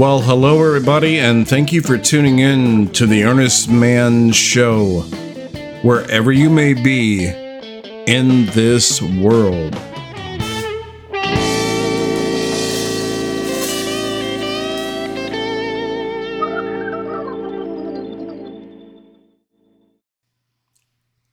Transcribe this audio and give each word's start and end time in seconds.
Well, 0.00 0.22
hello, 0.22 0.64
everybody, 0.64 1.18
and 1.18 1.46
thank 1.46 1.74
you 1.74 1.82
for 1.82 1.98
tuning 1.98 2.38
in 2.38 2.88
to 2.92 3.04
the 3.04 3.24
Earnest 3.24 3.68
Mann 3.68 4.32
Show, 4.32 5.00
wherever 5.82 6.32
you 6.32 6.48
may 6.48 6.72
be 6.72 7.26
in 7.26 8.46
this 8.46 9.02
world. 9.02 9.74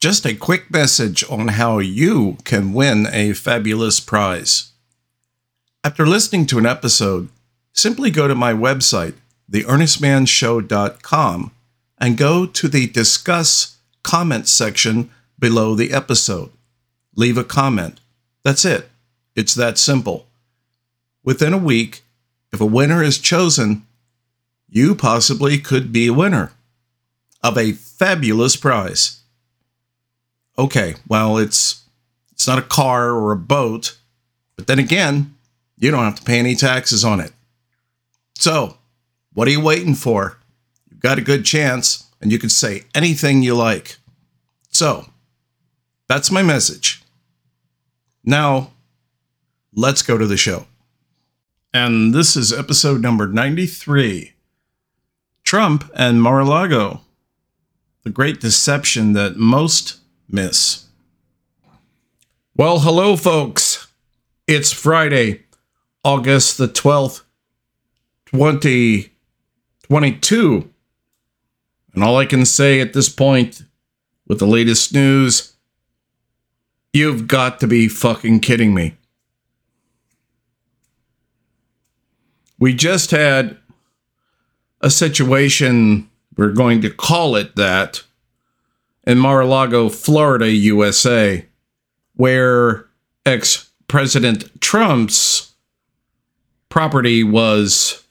Just 0.02 0.25
a 0.25 0.36
quick 0.36 0.69
message 0.69 1.24
on 1.29 1.47
how 1.47 1.79
you 1.79 2.36
can 2.43 2.74
win 2.74 3.07
a 3.13 3.32
fabulous 3.32 4.02
prize. 4.02 4.74
After 5.86 6.05
listening 6.05 6.46
to 6.47 6.57
an 6.57 6.65
episode, 6.65 7.29
simply 7.77 8.11
go 8.11 8.27
to 8.27 8.36
my 8.36 8.54
website, 8.54 9.15
theearnestmanshow.com, 9.51 11.51
and 11.99 12.18
go 12.18 12.45
to 12.45 12.68
the 12.68 12.87
Discuss 12.87 13.77
Comment 14.04 14.47
section 14.47 15.09
below 15.37 15.75
the 15.75 15.91
episode. 15.91 16.49
Leave 17.15 17.37
a 17.37 17.43
comment. 17.43 17.99
That's 18.43 18.63
it. 18.63 18.89
It's 19.35 19.54
that 19.55 19.77
simple. 19.77 20.27
Within 21.23 21.54
a 21.54 21.57
week, 21.57 22.04
if 22.54 22.61
a 22.61 22.65
winner 22.65 23.04
is 23.04 23.19
chosen, 23.19 23.85
you 24.69 24.96
possibly 24.96 25.57
could 25.57 25.91
be 25.91 26.07
a 26.07 26.13
winner 26.13 26.54
of 27.43 27.57
a 27.57 27.73
fabulous 27.73 28.55
prize. 28.55 29.19
Okay, 30.57 30.96
well, 31.07 31.37
it's 31.37 31.83
it's 32.31 32.47
not 32.47 32.59
a 32.59 32.63
car 32.63 33.11
or 33.11 33.31
a 33.31 33.37
boat, 33.37 33.97
but 34.55 34.67
then 34.67 34.80
again, 34.80 35.35
you 35.77 35.91
don't 35.91 36.03
have 36.03 36.15
to 36.15 36.23
pay 36.23 36.39
any 36.39 36.55
taxes 36.55 37.03
on 37.03 37.19
it. 37.19 37.33
So, 38.39 38.77
what 39.33 39.47
are 39.47 39.52
you 39.52 39.61
waiting 39.61 39.95
for? 39.95 40.38
You've 40.91 40.99
got 40.99 41.17
a 41.17 41.23
good 41.23 41.43
chance, 41.43 42.05
and 42.21 42.31
you 42.31 42.38
can 42.38 42.49
say 42.49 42.83
anything 42.93 43.41
you 43.41 43.55
like. 43.55 43.97
So, 44.69 45.07
that's 46.07 46.30
my 46.30 46.43
message. 46.43 47.02
Now, 48.23 48.73
let's 49.73 50.03
go 50.03 50.19
to 50.19 50.27
the 50.27 50.38
show. 50.38 50.67
And 51.73 52.13
this 52.13 52.35
is 52.35 52.53
episode 52.53 53.02
number 53.02 53.27
93 53.27 54.33
Trump 55.43 55.89
and 55.95 56.21
Mar 56.21 56.41
a 56.41 56.45
Lago. 56.45 57.02
The 58.03 58.11
great 58.11 58.39
deception 58.39 59.13
that 59.13 59.38
most 59.38 59.97
miss. 60.30 60.85
Well, 62.55 62.81
hello, 62.81 63.15
folks. 63.15 63.88
It's 64.45 64.71
Friday, 64.71 65.43
August 66.03 66.59
the 66.59 66.67
12th, 66.67 67.21
2022. 68.31 70.70
And 71.94 72.03
all 72.03 72.17
I 72.17 72.25
can 72.25 72.45
say 72.45 72.80
at 72.80 72.94
this 72.94 73.09
point 73.09 73.64
with 74.28 74.39
the 74.39 74.45
latest 74.45 74.94
news, 74.94 75.56
you've 76.94 77.28
got 77.28 77.59
to 77.59 77.67
be 77.67 77.88
fucking 77.88 78.42
kidding 78.42 78.73
me. 78.73 78.95
We 82.59 82.73
just 82.73 83.11
had 83.11 83.58
a 84.81 84.89
situation, 84.89 86.09
we're 86.36 86.52
going 86.52 86.81
to 86.81 86.89
call 86.89 87.36
it 87.36 87.55
that, 87.55 88.03
in 89.05 89.20
Mar 89.20 89.42
a 89.42 89.45
Lago, 89.45 89.89
Florida, 89.89 90.52
USA, 90.52 91.45
where 92.16 92.88
ex 93.25 93.70
President 93.88 94.59
Trump's 94.59 95.53
property 96.70 97.23
was 97.23 98.04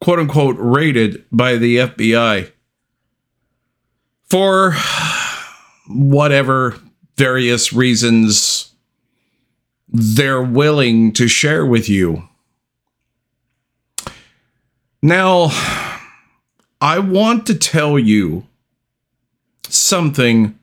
quote 0.00 0.18
unquote 0.18 0.56
raided 0.58 1.24
by 1.30 1.56
the 1.56 1.78
FBI 1.78 2.50
for 4.24 4.74
whatever 5.88 6.76
various 7.16 7.72
reasons 7.72 8.72
they're 9.88 10.42
willing 10.42 11.12
to 11.12 11.28
share 11.28 11.64
with 11.64 11.88
you. 11.88 12.28
Now, 15.02 15.50
I 16.80 16.98
want 16.98 17.46
to 17.46 17.54
tell 17.54 17.98
you 17.98 18.46
something 19.68 20.58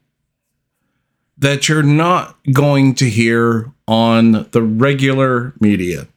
that 1.37 1.67
you're 1.67 1.83
not 1.83 2.37
going 2.51 2.95
to 2.95 3.09
hear 3.09 3.71
on 3.87 4.47
the 4.51 4.61
regular 4.61 5.53
media. 5.59 6.07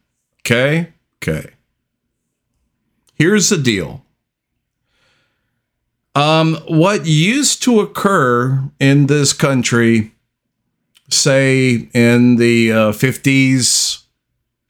Okay? 0.41 0.93
Okay. 1.21 1.49
Here's 3.17 3.49
the 3.49 3.57
deal. 3.57 4.03
Um, 6.13 6.55
what 6.67 7.05
used 7.05 7.63
to 7.63 7.79
occur 7.79 8.69
in 8.79 9.07
this 9.07 9.33
country, 9.33 10.11
say 11.09 11.89
in 11.93 12.35
the 12.35 12.71
uh, 12.71 12.91
50s, 12.91 14.03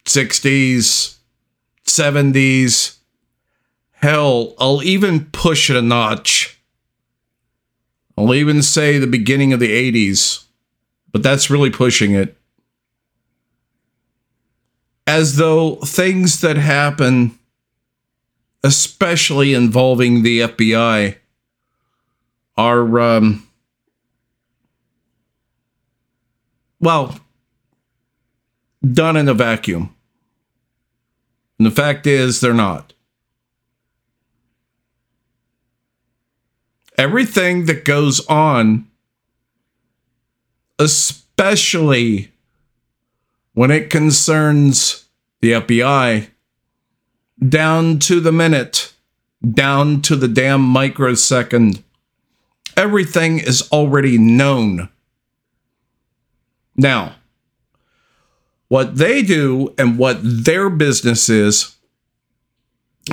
60s, 0.04 1.16
70s, 1.84 2.98
hell, 3.92 4.54
I'll 4.58 4.82
even 4.82 5.26
push 5.26 5.68
it 5.68 5.76
a 5.76 5.82
notch. 5.82 6.58
I'll 8.16 8.34
even 8.34 8.62
say 8.62 8.98
the 8.98 9.06
beginning 9.06 9.52
of 9.52 9.60
the 9.60 9.92
80s, 9.92 10.44
but 11.12 11.22
that's 11.22 11.50
really 11.50 11.70
pushing 11.70 12.14
it. 12.14 12.36
As 15.06 15.36
though 15.36 15.76
things 15.76 16.40
that 16.40 16.56
happen, 16.56 17.38
especially 18.62 19.54
involving 19.54 20.22
the 20.22 20.40
FBI, 20.40 21.16
are, 22.56 23.00
um, 23.00 23.48
well, 26.80 27.20
done 28.82 29.16
in 29.16 29.28
a 29.28 29.34
vacuum. 29.34 29.94
And 31.58 31.66
the 31.66 31.70
fact 31.70 32.06
is, 32.06 32.40
they're 32.40 32.54
not. 32.54 32.92
Everything 36.96 37.66
that 37.66 37.84
goes 37.84 38.26
on, 38.26 38.88
especially 40.80 42.32
when 43.54 43.70
it 43.70 43.90
concerns 43.90 45.06
the 45.40 45.52
FBI, 45.52 46.28
down 47.46 47.98
to 48.00 48.20
the 48.20 48.32
minute, 48.32 48.92
down 49.52 50.02
to 50.02 50.16
the 50.16 50.28
damn 50.28 50.62
microsecond, 50.62 51.82
everything 52.76 53.38
is 53.38 53.68
already 53.70 54.18
known. 54.18 54.88
Now, 56.76 57.16
what 58.68 58.96
they 58.96 59.22
do 59.22 59.74
and 59.78 59.98
what 59.98 60.18
their 60.22 60.70
business 60.70 61.28
is, 61.28 61.74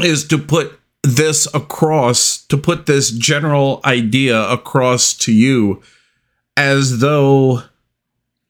is 0.03 0.28
to 0.28 0.38
put 0.38 0.80
this 1.03 1.47
across, 1.53 2.44
to 2.47 2.58
put 2.58 2.85
this 2.85 3.12
general 3.12 3.80
idea 3.85 4.41
across 4.50 5.14
to 5.14 5.31
you 5.31 5.81
as 6.58 7.00
though 7.00 7.64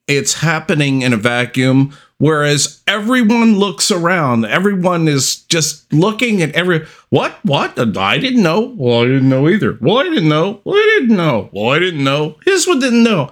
it's 0.08 0.36
happening 0.36 1.02
in 1.02 1.14
a 1.14 1.18
vacuum, 1.18 1.96
whereas 2.18 2.82
everyone 2.88 3.58
looks 3.58 3.92
around. 3.92 4.46
Everyone 4.46 5.08
is 5.08 5.38
just 5.44 5.92
looking 5.94 6.42
at 6.42 6.52
every 6.52 6.86
what 7.10 7.40
what 7.44 7.78
I 7.98 8.18
didn't 8.18 8.44
know. 8.44 8.74
Well, 8.78 9.02
I 9.02 9.06
didn't 9.06 9.30
know 9.30 9.48
either. 9.50 9.78
Well, 9.82 9.98
I 9.98 10.04
didn't 10.04 10.30
know. 10.30 10.62
Well, 10.64 10.76
I 10.78 11.00
didn't 11.00 11.16
know. 11.16 11.50
Well, 11.52 11.72
I 11.72 11.80
didn't 11.80 12.04
know. 12.04 12.38
This 12.46 12.68
one 12.68 12.80
didn't 12.80 13.04
know. 13.04 13.32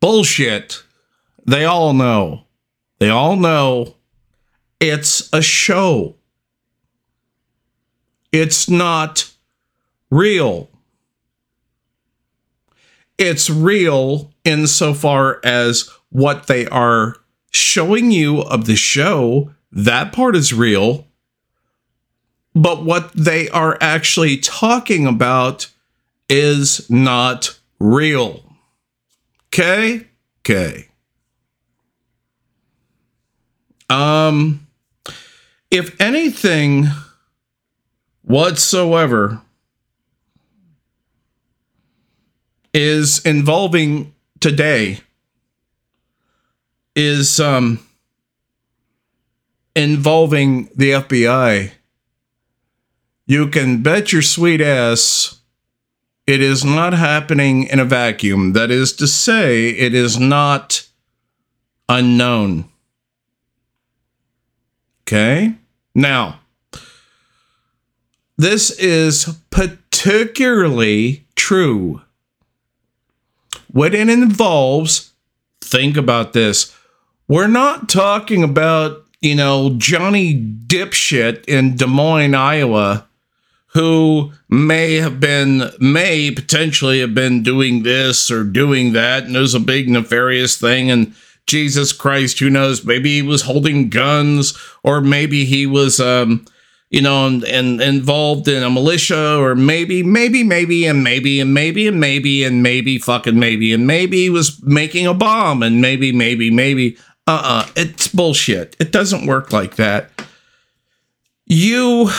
Bullshit. 0.00 0.82
They 1.46 1.64
all 1.64 1.92
know. 1.92 2.44
They 2.98 3.08
all 3.08 3.36
know 3.36 3.96
it's 4.80 5.28
a 5.32 5.42
show. 5.42 6.16
It's 8.32 8.68
not 8.68 9.30
real. 10.10 10.70
It's 13.18 13.48
real 13.48 14.32
insofar 14.44 15.40
as 15.44 15.88
what 16.10 16.48
they 16.48 16.66
are 16.66 17.16
showing 17.52 18.10
you 18.10 18.40
of 18.40 18.66
the 18.66 18.76
show. 18.76 19.50
That 19.70 20.12
part 20.12 20.36
is 20.36 20.52
real. 20.52 21.06
But 22.54 22.84
what 22.84 23.12
they 23.14 23.48
are 23.48 23.78
actually 23.80 24.36
talking 24.38 25.06
about 25.06 25.70
is 26.28 26.88
not 26.90 27.58
real. 27.78 28.42
Okay? 29.48 30.06
Okay. 30.40 30.88
Um, 33.88 34.66
if 35.70 36.00
anything 36.00 36.86
whatsoever 38.22 39.40
is 42.72 43.24
involving 43.26 44.14
today 44.40 45.00
is 46.94 47.40
um 47.40 47.80
involving 49.74 50.68
the 50.76 50.90
FBI 50.90 51.72
you 53.26 53.48
can 53.48 53.82
bet 53.82 54.12
your 54.12 54.22
sweet 54.22 54.60
ass 54.60 55.42
it 56.26 56.40
is 56.40 56.64
not 56.64 56.92
happening 56.92 57.64
in 57.64 57.80
a 57.80 57.84
vacuum. 57.84 58.52
That 58.52 58.70
is 58.70 58.92
to 58.94 59.06
say, 59.06 59.70
it 59.70 59.94
is 59.94 60.18
not 60.18 60.86
unknown. 61.88 62.70
Okay? 65.02 65.54
Now, 65.94 66.40
this 68.36 68.70
is 68.78 69.36
particularly 69.50 71.26
true 71.34 72.02
when 73.72 73.94
it 73.94 74.08
involves, 74.08 75.12
think 75.60 75.96
about 75.96 76.32
this. 76.34 76.76
We're 77.28 77.46
not 77.46 77.88
talking 77.88 78.42
about, 78.42 79.04
you 79.20 79.34
know, 79.34 79.74
Johnny 79.76 80.34
Dipshit 80.34 81.44
in 81.46 81.76
Des 81.76 81.86
Moines, 81.86 82.34
Iowa 82.34 83.06
who 83.74 84.32
may 84.50 84.96
have 84.96 85.18
been, 85.18 85.70
may 85.80 86.30
potentially 86.30 87.00
have 87.00 87.14
been 87.14 87.42
doing 87.42 87.82
this 87.82 88.30
or 88.30 88.44
doing 88.44 88.92
that, 88.92 89.24
and 89.24 89.34
was 89.34 89.54
a 89.54 89.60
big 89.60 89.88
nefarious 89.88 90.58
thing. 90.58 90.90
And 90.90 91.14
Jesus 91.46 91.92
Christ, 91.92 92.38
who 92.38 92.50
knows? 92.50 92.84
Maybe 92.84 93.16
he 93.16 93.22
was 93.22 93.42
holding 93.42 93.88
guns, 93.88 94.56
or 94.82 95.00
maybe 95.00 95.46
he 95.46 95.66
was, 95.66 96.00
um, 96.00 96.44
you 96.90 97.00
know, 97.00 97.26
and, 97.26 97.44
and 97.44 97.80
involved 97.80 98.46
in 98.46 98.62
a 98.62 98.68
militia, 98.68 99.38
or 99.38 99.54
maybe, 99.54 100.02
maybe, 100.02 100.44
maybe, 100.44 100.84
and 100.84 101.02
maybe, 101.02 101.40
and 101.40 101.54
maybe, 101.54 101.88
and 101.88 101.98
maybe, 101.98 102.44
and 102.44 102.62
maybe, 102.62 102.98
fucking 102.98 103.38
maybe, 103.38 103.72
and 103.72 103.86
maybe 103.86 104.18
he 104.18 104.30
was 104.30 104.62
making 104.62 105.06
a 105.06 105.14
bomb, 105.14 105.62
and 105.62 105.80
maybe, 105.80 106.12
maybe, 106.12 106.50
maybe. 106.50 106.98
Uh 107.26 107.30
uh-uh, 107.30 107.62
uh, 107.62 107.72
it's 107.76 108.08
bullshit. 108.08 108.76
It 108.80 108.92
doesn't 108.92 109.26
work 109.26 109.52
like 109.52 109.76
that 109.76 110.10
you, 111.52 112.10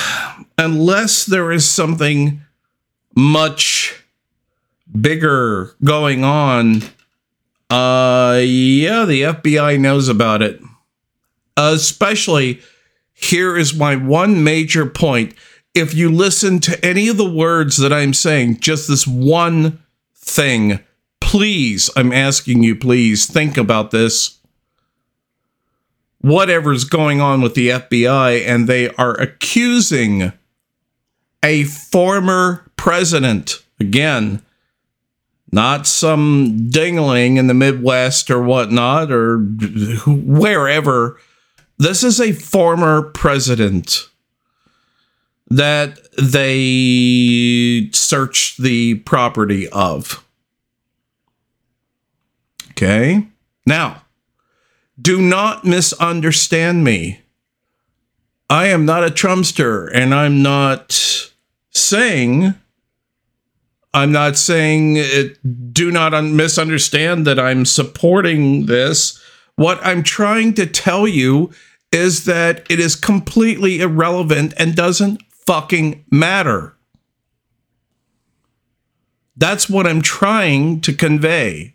unless 0.58 1.26
there 1.26 1.52
is 1.52 1.70
something 1.70 2.42
much 3.16 4.04
bigger 5.00 5.76
going 5.84 6.24
on, 6.24 6.84
uh, 7.70 8.40
yeah, 8.44 9.06
the 9.06 9.24
FBI 9.24 9.80
knows 9.80 10.08
about 10.08 10.42
it. 10.42 10.62
Especially, 11.58 12.62
here 13.14 13.58
is 13.58 13.74
my 13.74 13.96
one 13.96 14.44
major 14.44 14.86
point. 14.86 15.34
If 15.74 15.96
you 15.96 16.12
listen 16.12 16.60
to 16.62 16.86
any 16.86 17.08
of 17.08 17.18
the 17.18 17.30
words 17.30 17.78
that 17.78 17.92
I'm 17.92 18.14
saying, 18.14 18.60
just 18.60 18.88
this 18.88 19.08
one 19.08 19.82
thing, 20.16 20.80
please, 21.20 21.90
I'm 21.96 22.12
asking 22.12 22.62
you, 22.62 22.76
please 22.76 23.26
think 23.26 23.58
about 23.58 23.90
this 23.90 24.40
whatever's 26.24 26.86
going 26.86 27.22
on 27.22 27.42
with 27.42 27.54
the 27.54 27.70
FBI, 27.70 28.48
and 28.48 28.68
they 28.68 28.90
are 28.96 29.14
accusing 29.20 30.32
a 31.44 31.66
former 31.66 32.66
president, 32.78 33.62
again, 33.80 34.42
not 35.52 35.86
some 35.86 36.70
dingling 36.72 37.38
in 37.38 37.48
the 37.48 37.54
Midwest 37.54 38.32
or 38.32 38.42
whatnot 38.42 39.12
or 39.12 39.40
wherever. 40.08 41.20
This 41.78 42.04
is 42.04 42.22
a 42.22 42.32
former 42.32 43.02
president 43.02 44.08
that 45.50 46.00
they 46.18 47.90
searched 47.92 48.62
the 48.62 48.96
property 48.96 49.68
of. 49.70 50.26
Okay. 52.72 53.28
Now, 53.66 54.03
do 55.02 55.22
not 55.22 55.66
misunderstand 55.66 56.84
me. 56.84 57.22
I 58.50 58.68
am 58.68 58.86
not 58.86 59.04
a 59.04 59.10
Trumpster, 59.10 59.90
and 59.94 60.14
I'm 60.14 60.44
not 60.44 60.92
saying, 61.72 62.54
I'm 63.94 64.12
not 64.12 64.38
saying 64.38 64.98
it, 64.98 65.74
do 65.74 65.92
not 65.92 66.14
un- 66.14 66.36
misunderstand 66.36 67.26
that 67.26 67.40
I'm 67.40 67.66
supporting 67.66 68.68
this. 68.68 69.20
What 69.56 69.80
I'm 69.84 70.04
trying 70.04 70.54
to 70.56 70.66
tell 70.66 71.08
you 71.08 71.52
is 71.92 72.26
that 72.26 72.66
it 72.70 72.80
is 72.80 72.96
completely 72.96 73.82
irrelevant 73.82 74.54
and 74.58 74.76
doesn't 74.76 75.22
fucking 75.30 76.06
matter. 76.12 76.76
That's 79.36 79.70
what 79.70 79.88
I'm 79.88 80.02
trying 80.02 80.82
to 80.82 80.94
convey. 80.94 81.73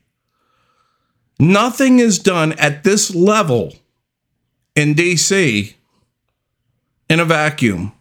Nothing 1.38 2.00
is 2.00 2.18
done 2.18 2.52
at 2.54 2.82
this 2.82 3.14
level 3.14 3.74
in 4.74 4.94
DC 4.94 5.74
in 7.08 7.20
a 7.20 7.24
vacuum. 7.24 7.92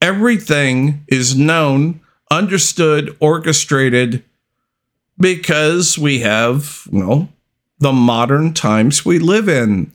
Everything 0.00 1.04
is 1.08 1.36
known, 1.36 2.00
understood, 2.30 3.16
orchestrated 3.20 4.24
because 5.18 5.96
we 5.98 6.20
have, 6.20 6.86
you 6.90 6.98
know, 6.98 7.28
the 7.78 7.92
modern 7.92 8.52
times 8.52 9.04
we 9.04 9.18
live 9.18 9.48
in. 9.48 9.92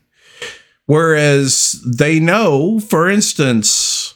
Whereas 0.85 1.83
they 1.85 2.19
know, 2.19 2.79
for 2.79 3.09
instance, 3.09 4.15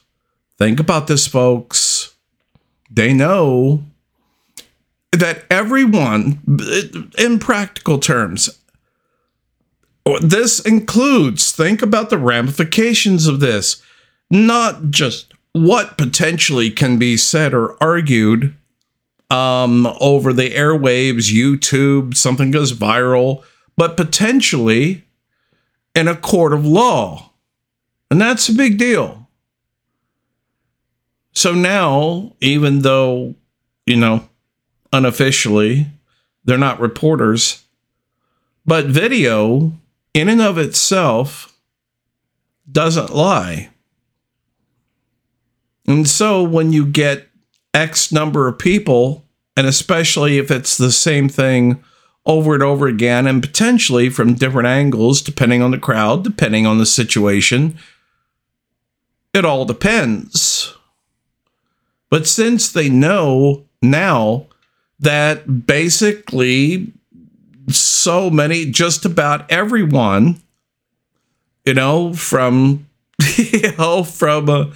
think 0.58 0.80
about 0.80 1.08
this, 1.08 1.28
folks. 1.28 2.16
They 2.90 3.14
know 3.14 3.84
that 5.12 5.46
everyone, 5.50 6.40
in 7.18 7.40
practical 7.40 8.00
terms, 8.00 8.58
this 10.22 10.60
includes, 10.60 11.52
think 11.52 11.82
about 11.82 12.10
the 12.10 12.18
ramifications 12.18 13.28
of 13.28 13.40
this, 13.40 13.82
not 14.30 14.90
just 14.90 15.34
what 15.54 15.98
potentially 15.98 16.72
can 16.72 16.98
be 16.98 17.18
said 17.18 17.54
or 17.54 17.82
argued 17.84 18.56
um, 19.30 19.86
over 20.00 20.34
the 20.34 20.52
airwaves, 20.52 21.32
YouTube, 21.32 22.16
something 22.16 22.52
goes 22.52 22.74
viral, 22.74 23.44
but 23.78 23.98
potentially 23.98 25.04
in 25.96 26.08
a 26.08 26.16
court 26.16 26.54
of 26.54 26.66
law. 26.66 27.32
And 28.10 28.20
that's 28.20 28.50
a 28.50 28.54
big 28.54 28.78
deal. 28.78 29.28
So 31.34 31.54
now, 31.54 32.34
even 32.42 32.80
though, 32.80 33.36
you 33.86 33.96
know, 33.96 34.28
unofficially. 34.92 35.88
They're 36.44 36.58
not 36.58 36.80
reporters. 36.80 37.64
But 38.66 38.86
video, 38.86 39.74
in 40.14 40.30
and 40.30 40.42
of 40.42 40.58
itself, 40.58 41.58
doesn't 42.72 43.14
lie. 43.14 43.70
And 45.88 46.08
so 46.08 46.44
when 46.44 46.72
you 46.72 46.86
get 46.86 47.28
X 47.74 48.12
number 48.12 48.48
of 48.48 48.60
people, 48.60 49.26
and 49.58 49.68
especially 49.68 50.38
if 50.38 50.52
it's 50.52 50.78
the 50.78 50.92
same 50.92 51.28
thing 51.28 51.84
over 52.26 52.54
and 52.54 52.64
over 52.64 52.88
again, 52.88 53.26
and 53.28 53.42
potentially 53.42 54.10
from 54.10 54.36
different 54.36 54.68
angles, 54.68 55.22
depending 55.22 55.62
on 55.62 55.72
the 55.72 55.78
crowd, 55.78 56.24
depending 56.24 56.66
on 56.66 56.78
the 56.78 56.86
situation, 56.86 57.78
it 59.34 59.44
all 59.44 59.66
depends. 59.66 60.76
But 62.10 62.28
since 62.28 62.72
they 62.72 62.90
know 62.90 63.66
now 63.82 64.48
that 65.02 65.66
basically 65.66 66.94
so 67.68 68.30
many, 68.30 68.66
just 68.72 69.06
about 69.06 69.52
everyone, 69.52 70.42
you 71.66 71.74
know, 71.74 72.14
from, 72.14 72.88
you 73.38 73.76
know, 73.78 74.04
from 74.04 74.50
a, 74.50 74.72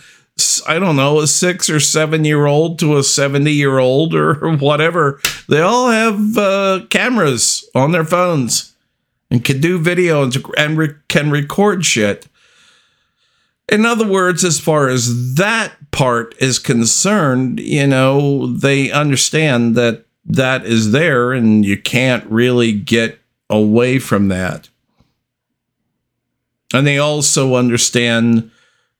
I 0.68 0.80
don't 0.80 0.96
know, 0.96 1.20
a 1.20 1.28
six 1.28 1.70
or 1.70 1.80
seven 1.80 2.26
year 2.26 2.46
old 2.46 2.80
to 2.80 2.98
a 2.98 3.04
70 3.04 3.52
year 3.52 3.78
old 3.80 4.14
or 4.14 4.34
whatever, 4.58 5.20
they 5.48 5.62
all 5.62 5.90
have 5.90 6.38
uh, 6.38 6.82
cameras 6.90 7.68
on 7.74 7.92
their 7.92 8.06
phones 8.06 8.74
and 9.32 9.44
can 9.44 9.62
do 9.62 9.80
video 9.80 10.24
and, 10.24 10.36
and 10.58 10.78
re- 10.78 10.96
can 11.08 11.32
record 11.32 11.86
shit. 11.86 12.28
In 13.68 13.86
other 13.86 14.08
words, 14.08 14.44
as 14.44 14.60
far 14.60 14.90
as 14.90 15.36
that 15.36 15.74
part 15.92 16.36
is 16.40 16.60
concerned, 16.60 17.60
you 17.60 17.88
know, 17.88 18.46
they 18.46 18.92
understand 18.92 19.76
that 19.76 20.05
that 20.26 20.66
is 20.66 20.92
there 20.92 21.32
and 21.32 21.66
you 21.66 21.80
can't 21.80 22.26
really 22.30 22.72
get 22.72 23.20
away 23.50 24.00
from 24.00 24.28
that. 24.30 24.70
And 26.74 26.86
they 26.86 26.98
also 26.98 27.56
understand 27.56 28.52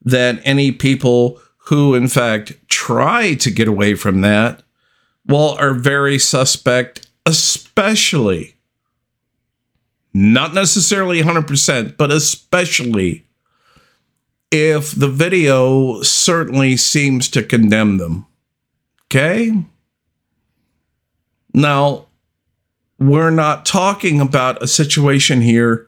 that 0.04 0.40
any 0.44 0.72
people 0.72 1.42
who, 1.66 1.96
in 1.96 2.08
fact, 2.08 2.54
try 2.68 3.34
to 3.36 3.50
get 3.50 3.68
away 3.68 3.96
from 3.96 4.22
that, 4.22 4.62
well, 5.26 5.58
are 5.60 5.74
very 5.74 6.20
suspect, 6.20 7.10
especially, 7.26 8.56
not 10.14 10.54
necessarily 10.54 11.22
100%, 11.22 11.98
but 11.98 12.12
especially 12.12 13.26
if 14.52 14.92
the 14.92 15.10
video 15.10 16.02
certainly 16.04 16.78
seems 16.78 17.28
to 17.30 17.42
condemn 17.42 17.98
them. 17.98 18.28
Okay? 19.08 19.66
Now, 21.56 22.08
we're 23.00 23.30
not 23.30 23.66
talking 23.66 24.20
about 24.20 24.62
a 24.62 24.68
situation 24.68 25.42
here 25.42 25.88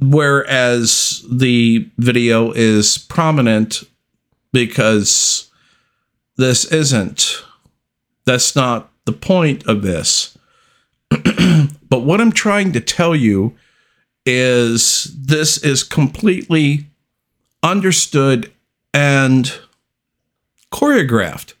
whereas 0.00 1.24
the 1.30 1.88
video 1.98 2.52
is 2.52 2.98
prominent 2.98 3.84
because 4.52 5.50
this 6.36 6.64
isn't, 6.66 7.42
that's 8.24 8.56
not 8.56 8.90
the 9.04 9.12
point 9.12 9.66
of 9.66 9.82
this. 9.82 10.36
but 11.10 12.00
what 12.00 12.20
I'm 12.20 12.32
trying 12.32 12.72
to 12.72 12.80
tell 12.80 13.14
you 13.14 13.54
is 14.26 15.04
this 15.18 15.58
is 15.58 15.82
completely 15.82 16.86
understood 17.62 18.50
and 18.92 19.52
choreographed. 20.72 21.54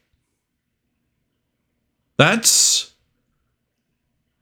That's 2.16 2.92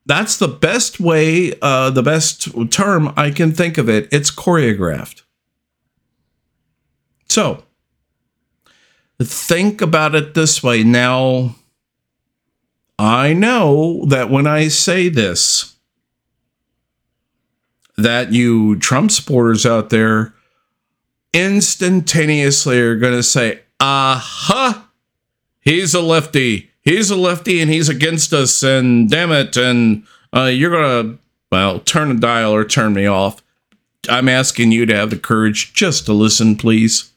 that's 0.04 0.36
the 0.36 0.48
best 0.48 0.98
way, 0.98 1.54
uh, 1.62 1.90
the 1.90 2.02
best 2.02 2.48
term 2.70 3.12
I 3.16 3.30
can 3.30 3.52
think 3.52 3.78
of 3.78 3.88
it. 3.88 4.08
It's 4.12 4.30
choreographed. 4.30 5.22
So 7.28 7.62
think 9.20 9.80
about 9.80 10.14
it 10.14 10.34
this 10.34 10.62
way. 10.62 10.82
Now, 10.82 11.54
I 12.98 13.32
know 13.32 14.04
that 14.06 14.28
when 14.28 14.46
I 14.46 14.68
say 14.68 15.08
this, 15.08 15.76
that 17.96 18.32
you 18.32 18.78
Trump 18.78 19.10
supporters 19.10 19.64
out 19.64 19.90
there 19.90 20.34
instantaneously 21.32 22.80
are 22.80 22.96
going 22.96 23.14
to 23.14 23.22
say, 23.22 23.60
aha, 23.80 24.68
uh-huh, 24.68 24.82
he's 25.60 25.94
a 25.94 26.00
lefty. 26.00 26.71
He's 26.82 27.10
a 27.10 27.16
lefty 27.16 27.60
and 27.60 27.70
he's 27.70 27.88
against 27.88 28.32
us. 28.32 28.62
And 28.62 29.08
damn 29.10 29.32
it. 29.32 29.56
And 29.56 30.04
uh, 30.34 30.44
you're 30.44 30.70
to, 30.70 31.18
well, 31.50 31.80
turn 31.80 32.10
a 32.10 32.14
dial 32.14 32.52
or 32.52 32.64
turn 32.64 32.92
me 32.94 33.06
off. 33.06 33.42
I'm 34.08 34.28
asking 34.28 34.72
you 34.72 34.84
to 34.86 34.94
have 34.94 35.10
the 35.10 35.18
courage 35.18 35.72
just 35.74 36.06
to 36.06 36.12
listen, 36.12 36.56
please. 36.56 37.12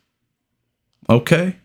Okay? 1.10 1.56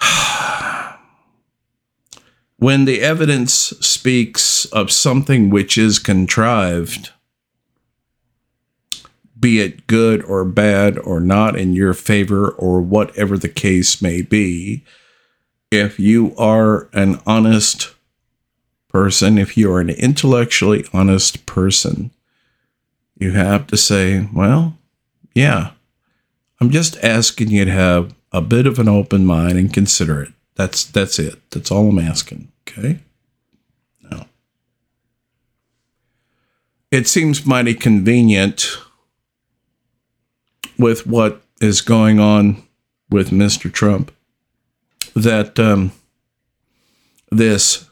when 2.58 2.84
the 2.84 3.00
evidence 3.00 3.52
speaks 3.52 4.66
of 4.66 4.92
something 4.92 5.48
which 5.48 5.78
is 5.78 5.98
contrived, 5.98 7.10
be 9.38 9.60
it 9.60 9.86
good 9.86 10.22
or 10.24 10.44
bad 10.44 10.98
or 10.98 11.20
not 11.20 11.56
in 11.56 11.74
your 11.74 11.94
favor 11.94 12.50
or 12.50 12.80
whatever 12.80 13.38
the 13.38 13.48
case 13.48 14.02
may 14.02 14.22
be, 14.22 14.84
if 15.70 15.98
you 15.98 16.34
are 16.36 16.88
an 16.92 17.20
honest 17.26 17.94
person, 18.88 19.38
if 19.38 19.56
you 19.56 19.72
are 19.72 19.80
an 19.80 19.90
intellectually 19.90 20.84
honest 20.92 21.44
person, 21.46 22.10
you 23.16 23.32
have 23.32 23.66
to 23.66 23.76
say, 23.76 24.28
well, 24.32 24.76
yeah, 25.34 25.72
I'm 26.60 26.70
just 26.70 26.96
asking 27.04 27.50
you 27.50 27.64
to 27.66 27.70
have 27.70 28.14
a 28.32 28.40
bit 28.40 28.66
of 28.66 28.78
an 28.78 28.88
open 28.88 29.24
mind 29.26 29.58
and 29.58 29.72
consider 29.72 30.22
it. 30.22 30.32
That's 30.54 30.84
that's 30.84 31.18
it. 31.18 31.38
That's 31.50 31.70
all 31.70 31.88
I'm 31.88 31.98
asking. 31.98 32.50
Okay. 32.68 32.98
Now, 34.02 34.26
it 36.90 37.06
seems 37.06 37.46
mighty 37.46 37.74
convenient 37.74 38.78
with 40.78 41.06
what 41.06 41.42
is 41.60 41.80
going 41.80 42.20
on 42.20 42.62
with 43.10 43.30
Mr. 43.30 43.72
Trump 43.72 44.12
that 45.14 45.58
um, 45.58 45.92
this 47.30 47.88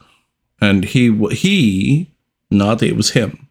and 0.61 0.85
he 0.85 1.11
he 1.27 2.09
not 2.49 2.79
that 2.79 2.87
it 2.87 2.95
was 2.95 3.11
him 3.11 3.47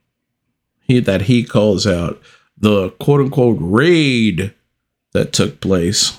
he 0.87 1.01
that 1.01 1.23
he 1.23 1.43
calls 1.43 1.87
out 1.87 2.21
the 2.57 2.91
quote 2.91 3.21
unquote 3.21 3.59
raid 3.61 4.55
that 5.13 5.33
took 5.33 5.61
place. 5.61 6.19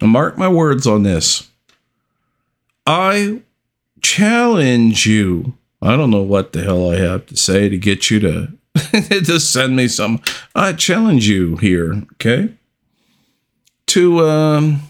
Now 0.00 0.08
mark 0.08 0.38
my 0.38 0.48
words 0.48 0.86
on 0.86 1.02
this. 1.02 1.50
I 2.86 3.42
challenge 4.00 5.06
you. 5.06 5.54
I 5.82 5.96
don't 5.96 6.10
know 6.10 6.22
what 6.22 6.52
the 6.52 6.62
hell 6.62 6.90
I 6.90 6.96
have 6.96 7.26
to 7.26 7.36
say 7.36 7.68
to 7.68 7.76
get 7.76 8.10
you 8.10 8.20
to 8.20 8.52
to 8.92 9.40
send 9.40 9.76
me 9.76 9.88
some. 9.88 10.20
I 10.54 10.72
challenge 10.72 11.28
you 11.28 11.56
here, 11.56 12.02
okay? 12.14 12.54
To 13.88 14.26
um, 14.26 14.82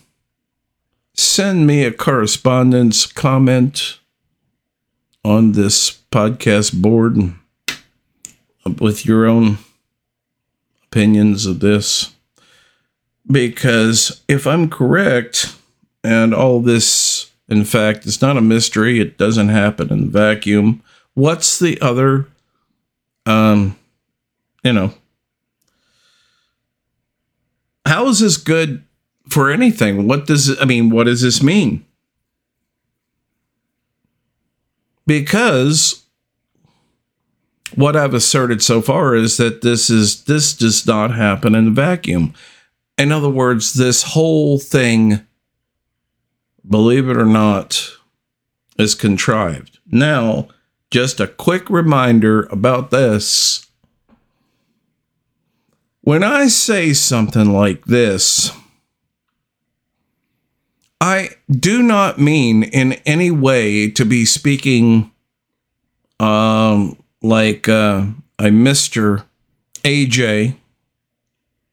send 1.14 1.66
me 1.66 1.84
a 1.84 1.92
correspondence 1.92 3.06
comment 3.06 3.98
on 5.24 5.52
this 5.52 6.02
podcast 6.10 6.80
board 6.80 7.16
with 8.80 9.06
your 9.06 9.26
own 9.26 9.58
opinions 10.84 11.46
of 11.46 11.60
this. 11.60 12.14
Because 13.30 14.22
if 14.28 14.46
I'm 14.46 14.70
correct, 14.70 15.56
and 16.06 16.32
all 16.32 16.60
this, 16.60 17.32
in 17.48 17.64
fact, 17.64 18.06
is 18.06 18.22
not 18.22 18.36
a 18.36 18.40
mystery, 18.40 19.00
it 19.00 19.18
doesn't 19.18 19.48
happen 19.48 19.92
in 19.92 20.08
vacuum, 20.08 20.82
what's 21.14 21.58
the 21.58 21.80
other 21.80 22.28
um, 23.26 23.76
you 24.64 24.72
know, 24.72 24.94
how 27.84 28.08
is 28.08 28.20
this 28.20 28.36
good 28.36 28.84
for 29.28 29.50
anything? 29.50 30.06
What 30.06 30.26
does 30.26 30.60
I 30.60 30.64
mean, 30.64 30.90
what 30.90 31.04
does 31.04 31.22
this 31.22 31.42
mean? 31.42 31.84
Because 35.06 36.02
what 37.74 37.96
I've 37.96 38.14
asserted 38.14 38.62
so 38.62 38.80
far 38.80 39.14
is 39.14 39.36
that 39.36 39.62
this 39.62 39.90
is 39.90 40.24
this 40.24 40.54
does 40.54 40.86
not 40.86 41.14
happen 41.14 41.54
in 41.54 41.68
a 41.68 41.72
vacuum. 41.72 42.34
In 42.98 43.12
other 43.12 43.28
words, 43.28 43.74
this 43.74 44.02
whole 44.02 44.58
thing, 44.58 45.20
believe 46.66 47.08
it 47.08 47.16
or 47.16 47.26
not, 47.26 47.90
is 48.78 48.94
contrived. 48.94 49.78
Now, 49.86 50.48
just 50.96 51.20
a 51.20 51.26
quick 51.26 51.68
reminder 51.68 52.44
about 52.44 52.90
this. 52.90 53.66
When 56.00 56.24
I 56.24 56.46
say 56.48 56.94
something 56.94 57.52
like 57.52 57.84
this, 57.84 58.50
I 60.98 61.32
do 61.50 61.82
not 61.82 62.18
mean 62.18 62.62
in 62.62 62.94
any 63.04 63.30
way 63.30 63.90
to 63.90 64.06
be 64.06 64.24
speaking 64.24 65.10
um, 66.18 66.96
like 67.20 67.68
uh, 67.68 68.06
a 68.38 68.44
Mr. 68.44 69.22
AJ 69.84 70.56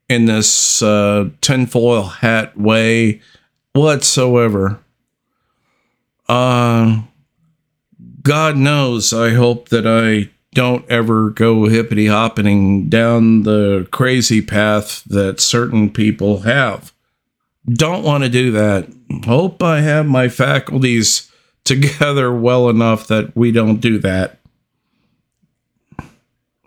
in 0.10 0.26
this 0.26 0.82
uh, 0.82 1.30
tinfoil 1.40 2.04
hat 2.04 2.58
way 2.58 3.22
whatsoever. 3.72 4.82
Uh, 6.28 7.04
God 8.24 8.58
knows, 8.58 9.12
I 9.14 9.32
hope 9.32 9.70
that 9.70 9.86
I 9.86 10.32
don't 10.54 10.90
ever 10.90 11.30
go 11.30 11.66
hippity 11.66 12.08
hopping 12.08 12.88
down 12.88 13.44
the 13.44 13.88
crazy 13.92 14.42
path 14.42 15.04
that 15.06 15.40
certain 15.40 15.90
people 15.90 16.42
have. 16.42 16.94
Don't 17.68 18.04
want 18.04 18.24
to 18.24 18.30
do 18.30 18.52
that. 18.52 18.88
Hope 19.26 19.62
I 19.62 19.82
have 19.82 20.06
my 20.06 20.30
faculties 20.30 21.32
together 21.64 22.34
well 22.34 22.70
enough 22.70 23.08
that 23.08 23.36
we 23.36 23.52
don't 23.52 23.78
do 23.82 24.00
that. 24.00 24.40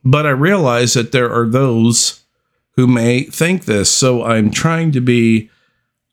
But 0.04 0.26
I 0.26 0.30
realize 0.30 0.94
that 0.94 1.12
there 1.12 1.32
are 1.32 1.46
those 1.46 2.24
who 2.72 2.86
may 2.86 3.22
think 3.24 3.64
this, 3.64 3.90
so 3.90 4.22
I'm 4.24 4.50
trying 4.50 4.92
to 4.92 5.00
be 5.00 5.50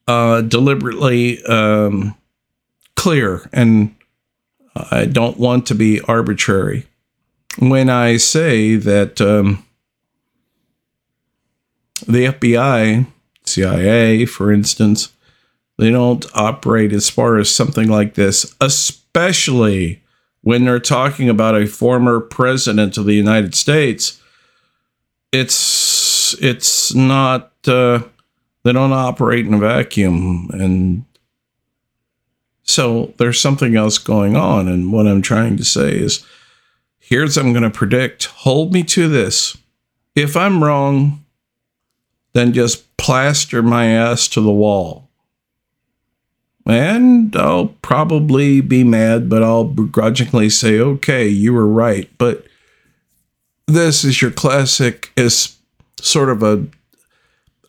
uh, 0.07 0.41
deliberately 0.41 1.43
um, 1.45 2.15
clear 2.95 3.47
and 3.53 3.95
I 4.75 5.05
don't 5.05 5.37
want 5.37 5.67
to 5.67 5.75
be 5.75 6.01
arbitrary. 6.01 6.87
When 7.59 7.89
I 7.89 8.17
say 8.17 8.75
that 8.75 9.21
um, 9.21 9.63
the 12.07 12.25
FBI, 12.25 13.05
CIA, 13.45 14.25
for 14.25 14.51
instance, 14.51 15.11
they 15.77 15.91
don't 15.91 16.25
operate 16.33 16.93
as 16.93 17.09
far 17.09 17.37
as 17.37 17.49
something 17.49 17.87
like 17.87 18.15
this, 18.15 18.55
especially 18.61 20.01
when 20.41 20.65
they're 20.65 20.79
talking 20.79 21.29
about 21.29 21.59
a 21.59 21.65
former 21.65 22.19
president 22.19 22.97
of 22.97 23.05
the 23.05 23.13
United 23.13 23.55
States. 23.55 24.21
It's 25.31 26.35
it's 26.41 26.93
not 26.93 27.53
uh, 27.67 28.03
they 28.63 28.73
don't 28.73 28.93
operate 28.93 29.47
in 29.47 29.53
a 29.53 29.59
vacuum, 29.59 30.49
and 30.53 31.05
so 32.63 33.13
there's 33.17 33.39
something 33.39 33.75
else 33.75 33.97
going 33.97 34.35
on. 34.35 34.67
And 34.67 34.91
what 34.91 35.07
I'm 35.07 35.21
trying 35.21 35.57
to 35.57 35.65
say 35.65 35.97
is 35.97 36.25
here's 36.99 37.37
I'm 37.37 37.51
going 37.51 37.63
to 37.63 37.69
predict. 37.69 38.25
Hold 38.25 38.73
me 38.73 38.83
to 38.83 39.07
this. 39.07 39.57
If 40.15 40.37
I'm 40.37 40.63
wrong, 40.63 41.23
then 42.33 42.53
just 42.53 42.95
plaster 42.97 43.61
my 43.61 43.87
ass 43.87 44.27
to 44.29 44.41
the 44.41 44.51
wall. 44.51 45.09
And 46.65 47.35
I'll 47.35 47.75
probably 47.81 48.61
be 48.61 48.85
mad, 48.85 49.27
but 49.27 49.43
I'll 49.43 49.65
begrudgingly 49.65 50.49
say, 50.49 50.79
okay, 50.79 51.27
you 51.27 51.53
were 51.53 51.67
right. 51.67 52.09
But 52.17 52.45
this 53.67 54.05
is 54.05 54.21
your 54.21 54.31
classic, 54.31 55.11
is 55.17 55.57
sort 55.99 56.29
of 56.29 56.41
a 56.41 56.65